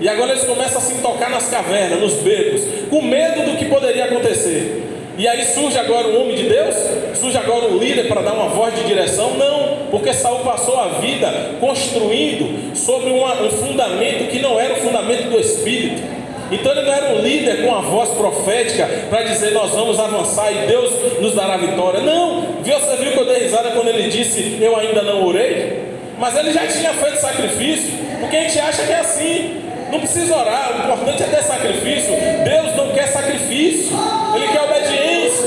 E 0.00 0.08
agora 0.08 0.32
eles 0.32 0.42
começam 0.42 0.78
a 0.78 0.80
se 0.80 0.94
tocar 0.94 1.30
nas 1.30 1.48
cavernas, 1.48 2.00
nos 2.00 2.14
becos, 2.14 2.62
com 2.90 3.00
medo 3.00 3.48
do 3.48 3.56
que 3.56 3.66
poderia 3.66 4.06
acontecer. 4.06 4.82
E 5.16 5.28
aí 5.28 5.44
surge 5.44 5.78
agora 5.78 6.08
o 6.08 6.20
homem 6.20 6.34
de 6.34 6.48
Deus? 6.48 6.74
Surge 7.14 7.38
agora 7.38 7.66
o 7.66 7.78
líder 7.78 8.08
para 8.08 8.22
dar 8.22 8.32
uma 8.32 8.48
voz 8.48 8.74
de 8.74 8.82
direção? 8.82 9.34
Não, 9.36 9.86
porque 9.92 10.12
Saul 10.12 10.40
passou 10.40 10.80
a 10.80 10.88
vida 10.98 11.32
construindo 11.60 12.74
sobre 12.76 13.10
uma, 13.10 13.40
um 13.40 13.50
fundamento 13.50 14.28
que 14.28 14.40
não 14.40 14.58
era 14.58 14.74
o 14.74 14.78
fundamento 14.78 15.30
do 15.30 15.38
Espírito. 15.38 16.15
Então 16.50 16.72
ele 16.72 16.82
não 16.82 16.92
era 16.92 17.14
um 17.14 17.20
líder 17.20 17.64
com 17.64 17.74
a 17.74 17.80
voz 17.80 18.10
profética 18.10 18.88
para 19.10 19.24
dizer 19.24 19.52
nós 19.52 19.72
vamos 19.72 19.98
avançar 19.98 20.52
e 20.52 20.66
Deus 20.66 21.20
nos 21.20 21.34
dará 21.34 21.56
vitória. 21.56 22.00
Não, 22.00 22.42
você 22.62 22.96
viu 22.96 23.12
que 23.12 23.18
eu 23.18 23.26
dei 23.26 23.38
risada 23.44 23.70
quando 23.70 23.88
ele 23.88 24.08
disse 24.08 24.58
eu 24.60 24.76
ainda 24.76 25.02
não 25.02 25.24
orei? 25.24 25.86
Mas 26.18 26.36
ele 26.36 26.52
já 26.52 26.66
tinha 26.66 26.92
feito 26.94 27.20
sacrifício, 27.20 27.92
porque 28.20 28.36
a 28.36 28.40
gente 28.42 28.58
acha 28.58 28.82
que 28.84 28.92
é 28.92 29.00
assim. 29.00 29.62
Não 29.90 30.00
precisa 30.00 30.36
orar, 30.36 30.72
o 30.72 30.84
importante 30.84 31.22
é 31.22 31.26
ter 31.26 31.42
sacrifício. 31.44 32.12
Deus 32.44 32.74
não 32.76 32.92
quer 32.92 33.06
sacrifício, 33.06 33.96
Ele 34.34 34.48
quer 34.48 34.62
obediência. 34.62 35.46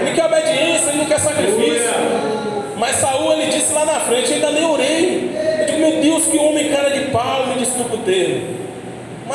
Ele 0.00 0.14
quer 0.14 0.24
obediência, 0.26 0.88
Ele 0.90 0.98
não 0.98 1.06
quer 1.06 1.18
sacrifício. 1.18 1.90
Mas 2.76 2.96
Saul 2.96 3.32
ele 3.32 3.46
disse 3.50 3.72
lá 3.72 3.84
na 3.84 4.00
frente, 4.00 4.34
ainda 4.34 4.50
nem 4.50 4.64
orei. 4.64 5.30
Eu 5.60 5.66
digo, 5.66 5.78
meu 5.78 6.00
Deus, 6.02 6.26
que 6.26 6.38
homem 6.38 6.68
cara 6.68 6.90
de 6.90 7.06
pau, 7.06 7.46
me 7.48 7.54
desculpa 7.54 7.96
o 7.96 7.98
termo. 7.98 8.55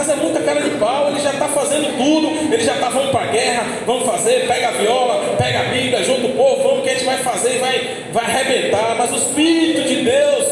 Mas 0.01 0.09
é 0.09 0.15
muita 0.15 0.39
cara 0.39 0.59
de 0.59 0.71
pau, 0.79 1.09
ele 1.09 1.19
já 1.19 1.29
está 1.29 1.47
fazendo 1.49 1.95
tudo, 1.95 2.51
ele 2.51 2.63
já 2.63 2.73
está, 2.73 2.89
vamos 2.89 3.11
para 3.11 3.21
a 3.21 3.27
guerra, 3.27 3.63
vamos 3.85 4.03
fazer, 4.03 4.47
pega 4.47 4.69
a 4.69 4.71
viola, 4.71 5.35
pega 5.37 5.59
a 5.59 5.63
Bíblia, 5.65 6.03
junto 6.03 6.25
o 6.25 6.29
povo, 6.31 6.63
vamos 6.63 6.83
que 6.83 6.89
a 6.89 6.93
gente 6.93 7.05
vai 7.05 7.17
fazer 7.17 7.57
e 7.57 7.59
vai, 7.59 7.97
vai 8.11 8.25
arrebentar. 8.25 8.95
Mas 8.97 9.11
o 9.11 9.17
Espírito 9.17 9.87
de 9.87 9.97
Deus, 9.97 10.45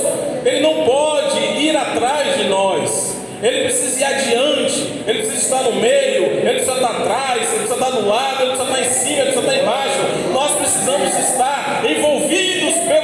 ele 0.45 0.59
não 0.59 0.85
pode 0.85 1.39
ir 1.59 1.75
atrás 1.75 2.37
de 2.37 2.43
nós. 2.43 3.15
Ele 3.41 3.63
precisa 3.63 4.01
ir 4.01 4.03
adiante, 4.03 5.03
ele 5.07 5.23
precisa 5.23 5.43
estar 5.43 5.63
no 5.63 5.81
meio, 5.81 6.25
ele 6.25 6.49
precisa 6.51 6.73
estar 6.73 6.91
atrás, 6.91 7.37
ele 7.37 7.63
precisa 7.63 7.73
estar 7.73 7.89
no 7.89 8.07
lado, 8.07 8.43
ele 8.43 8.51
precisa 8.51 8.69
estar 8.69 8.81
em 8.81 8.93
cima, 8.93 9.21
ele 9.21 9.31
precisa 9.31 9.39
estar 9.39 9.63
embaixo. 9.63 9.99
Nós 10.31 10.51
precisamos 10.51 11.09
estar 11.17 11.83
envolvidos 11.89 12.75
pelo 12.87 12.98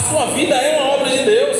a 0.00 0.02
sua 0.02 0.26
vida 0.26 0.54
é 0.54 0.78
uma 0.78 0.94
obra 0.94 1.10
de 1.10 1.18
Deus. 1.18 1.58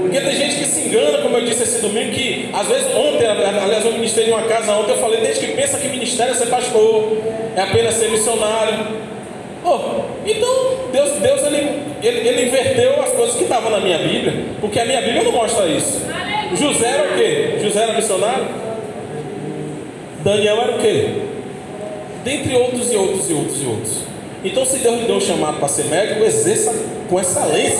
Porque 0.00 0.20
tem 0.20 0.36
gente 0.36 0.56
que 0.56 0.64
se 0.66 0.88
engana, 0.88 1.18
como 1.18 1.36
eu 1.36 1.44
disse 1.44 1.62
esse 1.62 1.80
domingo, 1.80 2.10
que 2.10 2.50
às 2.52 2.66
vezes 2.66 2.86
ontem, 2.94 3.26
aliás, 3.26 3.84
eu 3.84 3.92
ministrei 3.92 4.26
em 4.26 4.32
uma 4.32 4.42
casa 4.42 4.72
ontem, 4.72 4.92
eu 4.92 4.98
falei, 4.98 5.20
desde 5.20 5.46
que 5.46 5.52
pensa 5.52 5.78
que 5.78 5.88
ministério 5.88 6.32
é 6.32 6.34
ser 6.34 6.46
pastor, 6.46 7.16
é 7.56 7.60
apenas 7.62 7.94
ser 7.94 8.10
missionário. 8.10 9.02
Oh, 9.64 10.02
então, 10.26 10.88
Deus, 10.92 11.12
Deus 11.20 11.40
ele, 11.44 11.82
ele, 12.02 12.28
ele 12.28 12.48
inverteu 12.48 13.00
as 13.00 13.12
coisas 13.12 13.36
que 13.36 13.44
estavam 13.44 13.70
na 13.70 13.78
minha 13.78 13.98
Bíblia, 13.98 14.34
porque 14.60 14.80
a 14.80 14.84
minha 14.84 15.00
Bíblia 15.00 15.22
não 15.22 15.32
mostra 15.32 15.66
isso. 15.66 16.00
José 16.54 16.86
era 16.86 17.14
o 17.14 17.16
quê? 17.16 17.58
José 17.62 17.84
era 17.84 17.92
missionário? 17.92 18.44
Daniel 20.24 20.60
era 20.62 20.76
o 20.76 20.78
quê? 20.78 21.10
Dentre 22.24 22.56
outros 22.56 22.92
e 22.92 22.96
outros 22.96 23.30
e 23.30 23.32
outros 23.32 23.62
e 23.62 23.66
outros. 23.66 23.98
Então, 24.44 24.64
se 24.66 24.78
Deus 24.78 25.00
lhe 25.00 25.06
deu 25.06 25.16
um 25.16 25.20
chamado 25.20 25.58
para 25.58 25.68
ser 25.68 25.84
médico, 25.84 26.24
exerça 26.24 26.72
com 27.12 27.20
excelência. 27.20 27.78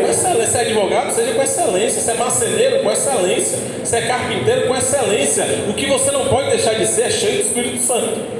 Com 0.00 0.08
excelência. 0.08 0.46
Se 0.46 0.56
é 0.56 0.60
advogado, 0.60 1.12
seja 1.12 1.34
com 1.34 1.42
excelência. 1.42 2.00
Se 2.00 2.10
é 2.10 2.14
marceneiro, 2.14 2.82
com 2.84 2.92
excelência. 2.92 3.58
Se 3.84 3.96
é 3.96 4.02
carpinteiro, 4.02 4.68
com 4.68 4.76
excelência. 4.76 5.44
O 5.68 5.74
que 5.74 5.86
você 5.86 6.12
não 6.12 6.26
pode 6.28 6.50
deixar 6.50 6.74
de 6.74 6.86
ser 6.86 7.02
é 7.02 7.10
cheio 7.10 7.42
do 7.42 7.46
Espírito 7.48 7.82
Santo. 7.82 8.36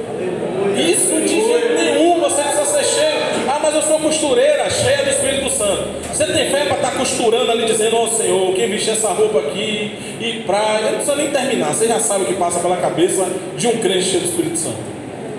Isso 0.77 1.21
de 1.21 1.27
jeito 1.27 1.73
nenhum 1.73 2.19
você 2.21 2.41
precisa 2.41 2.65
ser 2.65 2.83
cheio. 2.85 3.17
Ah, 3.49 3.59
mas 3.61 3.75
eu 3.75 3.81
sou 3.81 3.99
costureira, 3.99 4.69
cheia 4.69 5.03
do 5.03 5.09
Espírito 5.09 5.49
Santo. 5.49 5.83
Você 6.13 6.25
tem 6.25 6.49
fé 6.49 6.65
para 6.65 6.75
estar 6.77 6.91
tá 6.91 6.97
costurando 6.97 7.51
ali, 7.51 7.65
dizendo: 7.65 7.97
Ó 7.97 8.05
oh, 8.05 8.07
Senhor, 8.07 8.53
quem 8.53 8.69
vestir 8.69 8.91
essa 8.91 9.09
roupa 9.09 9.39
aqui 9.39 9.95
e 10.21 10.43
praia. 10.45 10.83
Não 10.83 10.89
precisa 10.91 11.15
nem 11.15 11.29
terminar, 11.29 11.73
você 11.73 11.87
já 11.87 11.99
sabe 11.99 12.23
o 12.23 12.27
que 12.27 12.35
passa 12.35 12.59
pela 12.59 12.77
cabeça 12.77 13.27
de 13.57 13.67
um 13.67 13.77
crente 13.77 14.05
cheio 14.05 14.21
do 14.21 14.29
Espírito 14.29 14.57
Santo. 14.57 14.77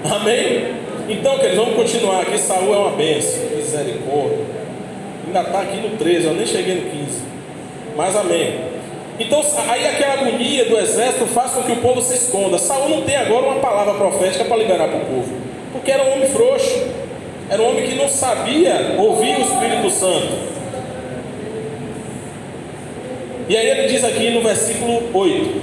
Amém? 0.04 0.87
Então, 1.08 1.38
queridos, 1.38 1.56
vamos 1.56 1.74
continuar 1.74 2.20
aqui. 2.20 2.36
Saúl 2.36 2.74
é 2.74 2.76
uma 2.76 2.90
benção, 2.90 3.42
misericórdia. 3.56 4.44
Ainda 5.26 5.40
está 5.40 5.60
aqui 5.62 5.78
no 5.78 5.96
13, 5.96 6.26
eu 6.26 6.34
nem 6.34 6.46
cheguei 6.46 6.74
no 6.74 6.90
15. 6.90 7.22
Mas 7.96 8.14
amém. 8.14 8.60
Então, 9.18 9.42
aí 9.68 9.86
aquela 9.86 10.12
agonia 10.12 10.66
do 10.66 10.78
exército 10.78 11.26
faz 11.26 11.52
com 11.52 11.62
que 11.62 11.72
o 11.72 11.76
povo 11.76 12.02
se 12.02 12.14
esconda. 12.14 12.58
Saul 12.58 12.90
não 12.90 13.02
tem 13.02 13.16
agora 13.16 13.46
uma 13.46 13.58
palavra 13.58 13.94
profética 13.94 14.44
para 14.44 14.58
liberar 14.58 14.88
para 14.88 14.98
o 14.98 15.06
povo, 15.06 15.32
porque 15.72 15.90
era 15.90 16.04
um 16.04 16.12
homem 16.12 16.28
frouxo, 16.28 16.86
era 17.50 17.60
um 17.62 17.70
homem 17.70 17.88
que 17.88 17.94
não 17.94 18.08
sabia 18.08 18.94
ouvir 18.98 19.38
o 19.38 19.40
Espírito 19.40 19.90
Santo. 19.90 20.58
E 23.48 23.56
aí 23.56 23.66
ele 23.66 23.88
diz 23.88 24.04
aqui 24.04 24.30
no 24.30 24.42
versículo 24.42 25.08
8: 25.12 25.60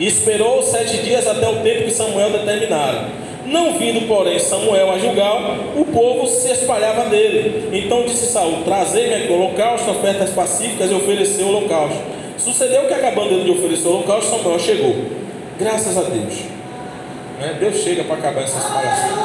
E 0.00 0.06
esperou 0.08 0.60
sete 0.60 0.98
dias 0.98 1.26
até 1.26 1.48
o 1.48 1.62
tempo 1.62 1.84
que 1.84 1.92
Samuel 1.92 2.30
determinara. 2.30 3.17
Não 3.48 3.78
vindo, 3.78 4.06
porém, 4.06 4.38
Samuel 4.38 4.90
a 4.90 4.98
julgar, 4.98 5.58
o 5.74 5.84
povo 5.86 6.26
se 6.26 6.52
espalhava 6.52 7.08
dele. 7.08 7.70
Então 7.72 8.04
disse 8.04 8.26
Saul: 8.26 8.62
Trazei-me 8.64 9.14
aqui 9.14 9.32
o 9.32 9.36
holocausto, 9.36 9.90
ofertas 9.90 10.30
pacíficas, 10.30 10.90
e 10.90 10.94
ofereceu 10.94 11.46
o 11.46 11.48
holocausto. 11.56 11.98
Sucedeu 12.36 12.82
que 12.86 12.94
acabando 12.94 13.32
ele 13.32 13.44
de 13.44 13.50
oferecer 13.50 13.88
o 13.88 13.92
holocausto, 13.92 14.30
Samuel 14.36 14.58
chegou. 14.58 14.94
Graças 15.58 15.96
a 15.96 16.02
Deus. 16.02 16.34
Né? 17.40 17.56
Deus 17.58 17.76
chega 17.76 18.04
para 18.04 18.16
acabar 18.16 18.42
essas 18.42 18.64
palhaçadas. 18.64 19.18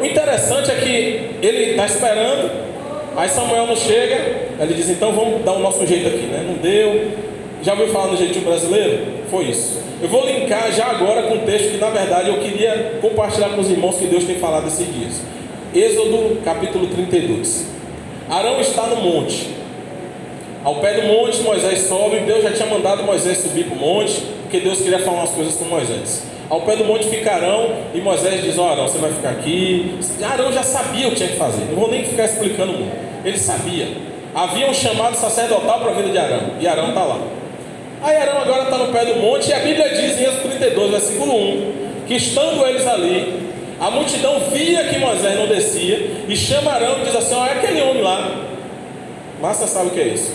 O 0.00 0.04
interessante 0.04 0.70
é 0.70 0.74
que 0.74 1.46
ele 1.46 1.70
está 1.70 1.86
esperando, 1.86 2.50
aí 3.16 3.28
Samuel 3.28 3.66
não 3.66 3.76
chega, 3.76 4.16
ele 4.60 4.74
diz, 4.74 4.88
então 4.88 5.12
vamos 5.12 5.44
dar 5.44 5.52
o 5.52 5.60
nosso 5.60 5.86
jeito 5.86 6.08
aqui, 6.08 6.26
né? 6.26 6.44
Não 6.46 6.54
deu. 6.54 7.33
Já 7.64 7.72
ouviu 7.72 7.88
falar 7.88 8.08
no 8.08 8.16
jeitinho 8.18 8.44
brasileiro? 8.44 9.06
Foi 9.30 9.44
isso. 9.44 9.80
Eu 10.02 10.08
vou 10.08 10.26
linkar 10.26 10.70
já 10.70 10.84
agora 10.84 11.22
com 11.22 11.36
o 11.36 11.38
texto 11.40 11.70
que 11.70 11.78
na 11.78 11.88
verdade 11.88 12.28
eu 12.28 12.38
queria 12.38 12.98
compartilhar 13.00 13.48
com 13.50 13.60
os 13.62 13.70
irmãos 13.70 13.96
que 13.96 14.04
Deus 14.04 14.24
tem 14.24 14.36
falado 14.36 14.66
esses 14.66 14.86
dias. 14.86 15.22
Êxodo 15.74 16.42
capítulo 16.44 16.88
32. 16.88 17.66
Arão 18.28 18.60
está 18.60 18.86
no 18.88 18.96
monte. 18.96 19.48
Ao 20.62 20.76
pé 20.76 20.94
do 20.94 21.02
monte, 21.04 21.40
Moisés 21.40 21.80
sobe. 21.80 22.18
Deus 22.20 22.42
já 22.42 22.52
tinha 22.52 22.66
mandado 22.68 23.02
Moisés 23.02 23.38
subir 23.38 23.64
para 23.64 23.76
o 23.76 23.80
monte, 23.80 24.22
porque 24.42 24.60
Deus 24.60 24.80
queria 24.80 24.98
falar 24.98 25.20
umas 25.20 25.30
coisas 25.30 25.54
com 25.54 25.64
Moisés. 25.64 26.24
Ao 26.50 26.60
pé 26.60 26.76
do 26.76 26.84
monte 26.84 27.06
fica 27.06 27.32
Arão, 27.32 27.70
e 27.94 28.00
Moisés 28.00 28.42
diz: 28.42 28.58
Ó, 28.58 28.70
Arão, 28.70 28.86
você 28.86 28.98
vai 28.98 29.10
ficar 29.10 29.30
aqui. 29.30 29.98
Arão 30.22 30.52
já 30.52 30.62
sabia 30.62 31.08
o 31.08 31.10
que 31.10 31.16
tinha 31.16 31.30
que 31.30 31.36
fazer, 31.36 31.64
não 31.70 31.76
vou 31.76 31.90
nem 31.90 32.04
ficar 32.04 32.26
explicando 32.26 32.74
muito. 32.74 32.94
Ele 33.24 33.38
sabia. 33.38 33.88
Havia 34.34 34.68
um 34.68 34.74
chamado 34.74 35.16
sacerdotal 35.16 35.80
para 35.80 35.92
a 35.92 35.94
vida 35.94 36.10
de 36.10 36.18
Arão, 36.18 36.50
e 36.60 36.66
Arão 36.66 36.88
está 36.88 37.04
lá. 37.04 37.43
Aí 38.04 38.18
Arão 38.18 38.42
agora 38.42 38.64
está 38.64 38.76
no 38.76 38.92
pé 38.92 39.06
do 39.06 39.16
monte, 39.16 39.48
e 39.48 39.54
a 39.54 39.60
Bíblia 39.60 39.88
diz 39.88 40.20
em 40.20 40.24
Êxodo 40.24 40.50
32, 40.50 40.90
versículo 40.90 41.34
1, 41.34 41.72
que 42.06 42.16
estando 42.16 42.66
eles 42.66 42.86
ali, 42.86 43.48
a 43.80 43.90
multidão 43.90 44.40
via 44.52 44.84
que 44.84 44.98
Moisés 44.98 45.38
não 45.38 45.46
descia, 45.46 46.10
e 46.28 46.36
chama 46.36 46.72
Arão 46.72 46.98
e 47.00 47.04
diz 47.06 47.16
assim: 47.16 47.34
Ó, 47.34 47.46
é 47.46 47.52
aquele 47.52 47.80
homem 47.80 48.02
lá. 48.02 48.42
Mas 49.40 49.56
você 49.56 49.68
sabe 49.68 49.86
o 49.86 49.90
que 49.92 50.00
é 50.00 50.08
isso? 50.08 50.34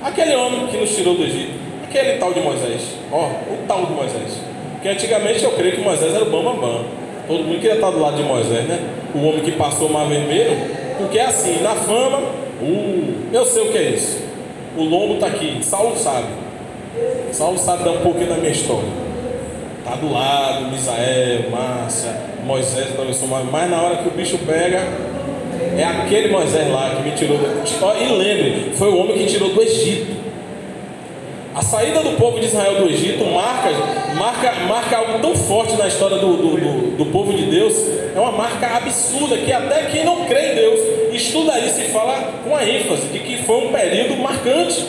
Aquele 0.00 0.36
homem 0.36 0.68
que 0.68 0.76
nos 0.76 0.94
tirou 0.94 1.16
do 1.16 1.24
Egito, 1.24 1.54
aquele 1.82 2.18
tal 2.20 2.32
de 2.32 2.38
Moisés, 2.38 2.82
ó, 3.10 3.24
o 3.24 3.66
tal 3.66 3.86
de 3.86 3.92
Moisés. 3.94 4.34
Porque 4.74 4.88
antigamente 4.88 5.42
eu 5.42 5.50
creio 5.50 5.74
que 5.74 5.80
Moisés 5.80 6.14
era 6.14 6.22
o 6.22 6.30
Bambambam. 6.30 6.60
Bam, 6.60 6.72
bam. 6.72 6.84
Todo 7.26 7.42
mundo 7.42 7.60
queria 7.60 7.74
estar 7.74 7.90
do 7.90 7.98
lado 7.98 8.16
de 8.16 8.22
Moisés, 8.22 8.64
né? 8.68 8.78
O 9.12 9.26
homem 9.26 9.40
que 9.40 9.50
passou 9.52 9.88
o 9.88 9.92
mar 9.92 10.06
vermelho. 10.06 10.56
Porque 10.98 11.18
é 11.18 11.26
assim, 11.26 11.62
na 11.62 11.74
fama, 11.74 12.18
uh, 12.62 13.14
eu 13.32 13.44
sei 13.44 13.62
o 13.64 13.72
que 13.72 13.78
é 13.78 13.90
isso. 13.90 14.22
O 14.76 14.84
lombo 14.84 15.14
está 15.14 15.26
aqui, 15.26 15.58
Saulo 15.62 15.96
sabe. 15.96 16.28
Saulo 17.32 17.58
sabe 17.58 17.84
dar 17.84 17.90
um 17.90 18.00
pouquinho 18.00 18.28
da 18.28 18.36
minha 18.36 18.50
história. 18.50 18.88
Está 19.78 19.96
do 19.96 20.12
lado, 20.12 20.66
Misael, 20.66 21.50
Márcia, 21.50 22.10
Moisés. 22.44 22.88
Mas 23.50 23.70
na 23.70 23.80
hora 23.80 23.96
que 23.98 24.08
o 24.08 24.10
bicho 24.10 24.38
pega, 24.38 24.82
é 25.76 25.84
aquele 25.84 26.28
Moisés 26.28 26.70
lá 26.70 26.96
que 26.96 27.02
me 27.02 27.12
tirou. 27.12 27.38
Do... 27.38 27.44
E 27.46 28.08
lembre, 28.12 28.72
foi 28.74 28.88
o 28.88 28.96
homem 28.96 29.18
que 29.18 29.26
tirou 29.26 29.50
do 29.50 29.62
Egito. 29.62 30.18
A 31.54 31.62
saída 31.62 32.02
do 32.02 32.16
povo 32.16 32.38
de 32.38 32.46
Israel 32.46 32.76
do 32.76 32.88
Egito 32.88 33.24
marca, 33.24 33.70
marca, 34.14 34.52
marca 34.68 34.96
algo 34.96 35.18
tão 35.18 35.34
forte 35.34 35.76
na 35.76 35.88
história 35.88 36.18
do, 36.18 36.36
do, 36.36 36.56
do, 36.56 36.96
do 36.96 37.06
povo 37.06 37.32
de 37.32 37.46
Deus. 37.46 37.74
É 38.14 38.20
uma 38.20 38.32
marca 38.32 38.76
absurda 38.76 39.36
que 39.38 39.52
até 39.52 39.86
quem 39.86 40.04
não 40.04 40.24
crê 40.24 40.52
em 40.52 40.54
Deus 40.54 40.80
estuda 41.12 41.58
isso 41.58 41.80
e 41.80 41.84
fala 41.84 42.32
com 42.44 42.54
a 42.54 42.64
ênfase 42.64 43.08
de 43.08 43.18
que 43.18 43.38
foi 43.38 43.66
um 43.66 43.72
período 43.72 44.16
marcante. 44.16 44.86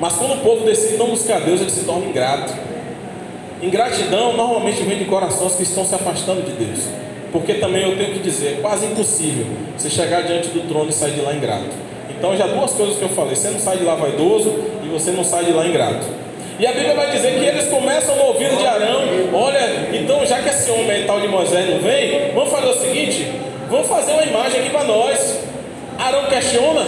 Mas 0.00 0.14
quando 0.14 0.34
o 0.34 0.38
povo 0.38 0.64
decide 0.64 0.96
não 0.96 1.08
buscar 1.08 1.40
Deus, 1.40 1.60
ele 1.60 1.70
se 1.70 1.84
torna 1.84 2.06
ingrato. 2.06 2.52
Ingratidão 3.60 4.36
normalmente 4.36 4.82
vem 4.82 4.98
de 4.98 5.04
corações 5.06 5.56
que 5.56 5.64
estão 5.64 5.84
se 5.84 5.94
afastando 5.94 6.42
de 6.42 6.52
Deus. 6.52 6.84
Porque 7.32 7.54
também 7.54 7.82
eu 7.82 7.96
tenho 7.96 8.12
que 8.12 8.20
dizer, 8.20 8.58
é 8.58 8.60
quase 8.60 8.86
impossível 8.86 9.46
você 9.76 9.90
chegar 9.90 10.22
diante 10.22 10.48
do 10.48 10.66
trono 10.68 10.88
e 10.88 10.92
sair 10.92 11.12
de 11.12 11.20
lá 11.20 11.34
ingrato. 11.34 11.70
Então 12.08 12.36
já 12.36 12.46
duas 12.46 12.72
coisas 12.72 12.96
que 12.96 13.02
eu 13.02 13.08
falei, 13.08 13.34
você 13.34 13.50
não 13.50 13.58
sai 13.58 13.76
de 13.76 13.84
lá 13.84 13.94
vaidoso 13.94 14.54
e 14.84 14.88
você 14.88 15.10
não 15.10 15.24
sai 15.24 15.44
de 15.44 15.52
lá 15.52 15.66
ingrato. 15.66 16.06
E 16.58 16.66
a 16.66 16.72
Bíblia 16.72 16.94
vai 16.94 17.10
dizer 17.12 17.38
que 17.38 17.44
eles 17.44 17.68
começam 17.68 18.16
no 18.16 18.24
ouvido 18.24 18.56
de 18.56 18.66
Arão, 18.66 19.02
olha, 19.32 19.90
então 19.92 20.26
já 20.26 20.42
que 20.42 20.48
esse 20.48 20.68
homem 20.72 21.06
tal 21.06 21.20
de 21.20 21.28
Moisés 21.28 21.70
não 21.70 21.78
vem, 21.78 22.32
vamos 22.34 22.50
fazer 22.50 22.66
o 22.66 22.74
seguinte, 22.74 23.30
vamos 23.70 23.86
fazer 23.86 24.12
uma 24.12 24.24
imagem 24.24 24.60
aqui 24.60 24.70
para 24.70 24.82
nós. 24.82 25.38
Arão 25.96 26.24
questiona, 26.24 26.84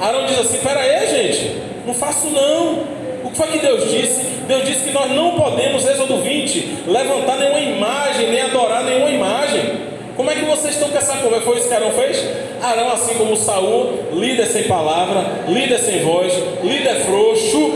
Arão 0.00 0.24
diz 0.24 0.38
assim, 0.38 0.58
pera 0.58 0.80
aí 0.80 1.06
gente, 1.08 1.56
não 1.86 1.94
faço 1.94 2.28
não. 2.28 3.04
O 3.24 3.30
que 3.30 3.36
foi 3.36 3.46
que 3.48 3.58
Deus 3.58 3.90
disse? 3.90 4.22
Deus 4.46 4.64
disse 4.64 4.84
que 4.84 4.92
nós 4.92 5.10
não 5.10 5.32
podemos, 5.32 5.86
Êxodo 5.86 6.18
20, 6.18 6.84
levantar 6.86 7.38
nenhuma 7.38 7.60
imagem, 7.60 8.30
nem 8.30 8.42
adorar 8.42 8.84
nenhuma 8.84 9.10
imagem. 9.10 9.94
Como 10.16 10.30
é 10.30 10.34
que 10.34 10.44
vocês 10.44 10.74
estão 10.74 10.88
com 10.90 10.98
essa 10.98 11.16
conversa? 11.16 11.44
Foi 11.44 11.56
isso 11.56 11.68
que 11.68 11.74
Arão 11.74 11.90
fez? 11.90 12.24
Arão, 12.62 12.92
assim 12.92 13.14
como 13.14 13.36
Saul, 13.36 13.98
líder 14.12 14.46
sem 14.46 14.64
palavra, 14.64 15.24
líder 15.48 15.78
sem 15.78 16.02
voz, 16.02 16.32
líder 16.62 16.96
frouxo. 17.00 17.72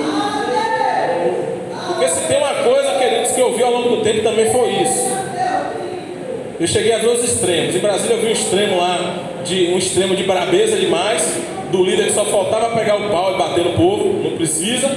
Porque 1.89 2.09
se 2.09 2.21
tem 2.29 2.39
uma 2.39 2.55
coisa, 2.63 2.93
queridos, 2.99 3.33
que 3.33 3.41
eu 3.41 3.55
vi 3.55 3.63
ao 3.63 3.73
longo 3.73 3.97
do 3.97 4.03
tempo 4.03 4.23
também 4.23 4.53
foi 4.53 4.69
isso. 4.83 5.09
Eu 6.61 6.67
cheguei 6.67 6.93
a 6.93 6.99
ver 6.99 7.09
os 7.09 7.25
extremos. 7.25 7.75
Em 7.75 7.79
Brasília 7.79 8.15
eu 8.15 8.21
vi 8.21 8.29
um 8.29 8.33
extremo 8.33 8.77
lá, 8.79 9.17
de, 9.45 9.69
um 9.73 9.79
extremo 9.79 10.15
de 10.15 10.23
brabeza 10.25 10.77
demais, 10.77 11.37
do 11.71 11.85
líder 11.85 12.07
que 12.07 12.13
só 12.13 12.25
faltava 12.25 12.77
pegar 12.77 12.97
o 12.97 13.11
pau 13.11 13.35
e 13.35 13.39
bater 13.39 13.65
no 13.65 13.73
povo, 13.73 14.23
não 14.23 14.37
precisa. 14.37 14.89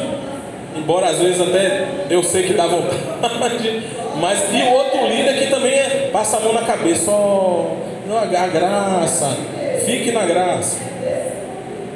Embora 0.76 1.08
às 1.10 1.20
vezes 1.20 1.42
até 1.42 1.88
eu 2.10 2.24
sei 2.24 2.44
que 2.44 2.54
dá 2.54 2.66
vontade, 2.66 2.98
mas 4.20 4.54
e 4.54 4.62
o 4.64 4.72
outro 4.72 5.08
líder 5.08 5.38
que 5.38 5.50
também 5.50 5.74
é, 5.74 6.10
passa 6.12 6.38
a 6.38 6.40
mão 6.40 6.54
na 6.54 6.62
cabeça, 6.62 7.12
ó, 7.12 7.66
oh, 8.10 8.38
a 8.38 8.48
graça, 8.48 9.38
fique 9.86 10.12
na 10.12 10.26
graça. 10.26 10.80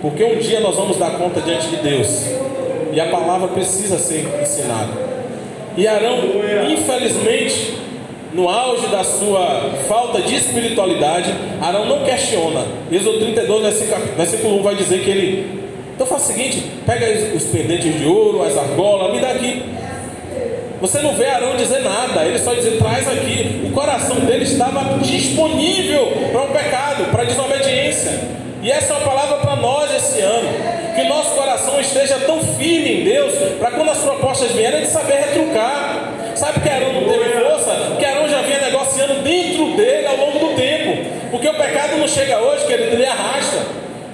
Porque 0.02 0.24
um 0.24 0.38
dia 0.38 0.60
nós 0.60 0.76
vamos 0.76 0.98
dar 0.98 1.12
conta 1.12 1.42
diante 1.42 1.68
de 1.68 1.78
Deus. 1.78 2.26
E 2.94 3.00
a 3.00 3.08
palavra 3.08 3.48
precisa 3.48 3.98
ser 3.98 4.28
ensinada. 4.42 4.92
E 5.76 5.88
Arão, 5.88 6.20
infelizmente, 6.70 7.74
no 8.36 8.50
auge 8.50 8.88
da 8.88 9.04
sua 9.04 9.72
falta 9.88 10.22
de 10.22 10.36
espiritualidade, 10.36 11.34
Arão 11.62 11.86
não 11.86 12.04
questiona. 12.04 12.66
Êxodo 12.92 13.20
32, 13.20 13.80
versículo 14.18 14.60
1 14.60 14.64
vai 14.64 14.76
dizer 14.76 15.00
que 15.04 15.10
ele 15.10 15.66
então 15.96 16.06
faz 16.06 16.24
o 16.24 16.26
seguinte: 16.28 16.64
pega 16.86 17.06
os 17.34 17.44
pendentes 17.46 17.98
de 17.98 18.06
ouro, 18.06 18.44
as 18.44 18.58
argolas, 18.58 19.14
me 19.14 19.22
dá 19.22 19.32
aqui. 19.32 19.64
Você 20.82 21.00
não 21.00 21.16
vê 21.16 21.26
Arão 21.26 21.56
dizer 21.56 21.80
nada, 21.80 22.26
ele 22.26 22.38
só 22.38 22.54
diz: 22.54 22.78
traz 22.78 23.08
aqui. 23.08 23.62
O 23.66 23.72
coração 23.72 24.18
dele 24.18 24.44
estava 24.44 25.00
disponível 25.00 26.06
para 26.34 26.42
o 26.42 26.46
um 26.46 26.52
pecado, 26.52 27.12
para 27.12 27.24
a 27.24 27.26
desobediência. 27.26 28.12
E 28.62 28.70
essa 28.70 28.94
é 28.94 28.98
uma 28.98 29.06
palavra 29.06 29.38
para 29.38 29.56
nós 29.56 29.96
esse 29.96 30.20
ano. 30.20 30.50
Que 30.96 31.04
nosso 31.04 31.32
coração 31.32 31.80
esteja 31.80 32.18
tão 32.20 32.42
firme 32.42 33.02
em 33.02 33.04
Deus, 33.04 33.34
para 33.60 33.72
quando 33.72 33.92
as 33.92 34.00
propostas 34.00 34.52
vierem, 34.52 34.82
de 34.82 34.88
saber 34.88 35.16
retrucar. 35.16 36.12
Sabe 36.36 36.60
que 36.60 36.70
Arão 36.70 36.94
não 36.94 37.08
teve 37.08 37.30
força? 37.40 37.65
Que 38.06 38.12
Arão 38.12 38.30
já 38.30 38.42
vinha 38.44 38.60
negociando 38.60 39.16
dentro 39.24 39.76
dele 39.76 40.06
ao 40.06 40.16
longo 40.18 40.38
do 40.38 40.56
tempo. 40.56 41.10
Porque 41.32 41.48
o 41.48 41.54
pecado 41.56 41.98
não 41.98 42.08
chega 42.08 42.40
hoje, 42.40 42.68
querido, 42.68 42.94
ele 42.94 43.06
arrasta. 43.08 43.58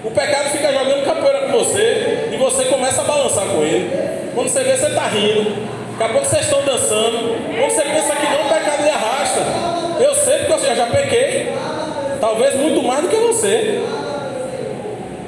O 0.02 0.10
pecado 0.10 0.50
fica 0.50 0.72
jogando 0.72 1.04
capoeira 1.04 1.40
com 1.42 1.52
você 1.60 2.30
e 2.32 2.38
você 2.38 2.64
começa 2.66 3.02
a 3.02 3.04
balançar 3.04 3.44
com 3.48 3.62
ele. 3.62 3.92
Quando 4.34 4.48
você 4.48 4.64
vê, 4.64 4.78
você 4.78 4.88
está 4.88 5.08
rindo. 5.08 5.68
Daqui 6.00 6.04
a 6.04 6.14
pouco 6.14 6.26
vocês 6.26 6.44
estão 6.44 6.62
dançando. 6.64 7.36
Quando 7.60 7.70
você 7.70 7.82
pensa 7.82 8.16
que 8.16 8.26
não, 8.28 8.46
o 8.46 8.50
pecado 8.50 8.82
lhe 8.82 8.90
arrasta. 8.90 9.42
Eu 10.00 10.16
sei 10.16 10.38
porque 10.46 10.68
eu 10.68 10.76
já 10.78 10.86
pequei. 10.86 11.52
Talvez 12.22 12.56
muito 12.56 12.82
mais 12.84 13.02
do 13.02 13.10
que 13.10 13.18
você. 13.18 13.84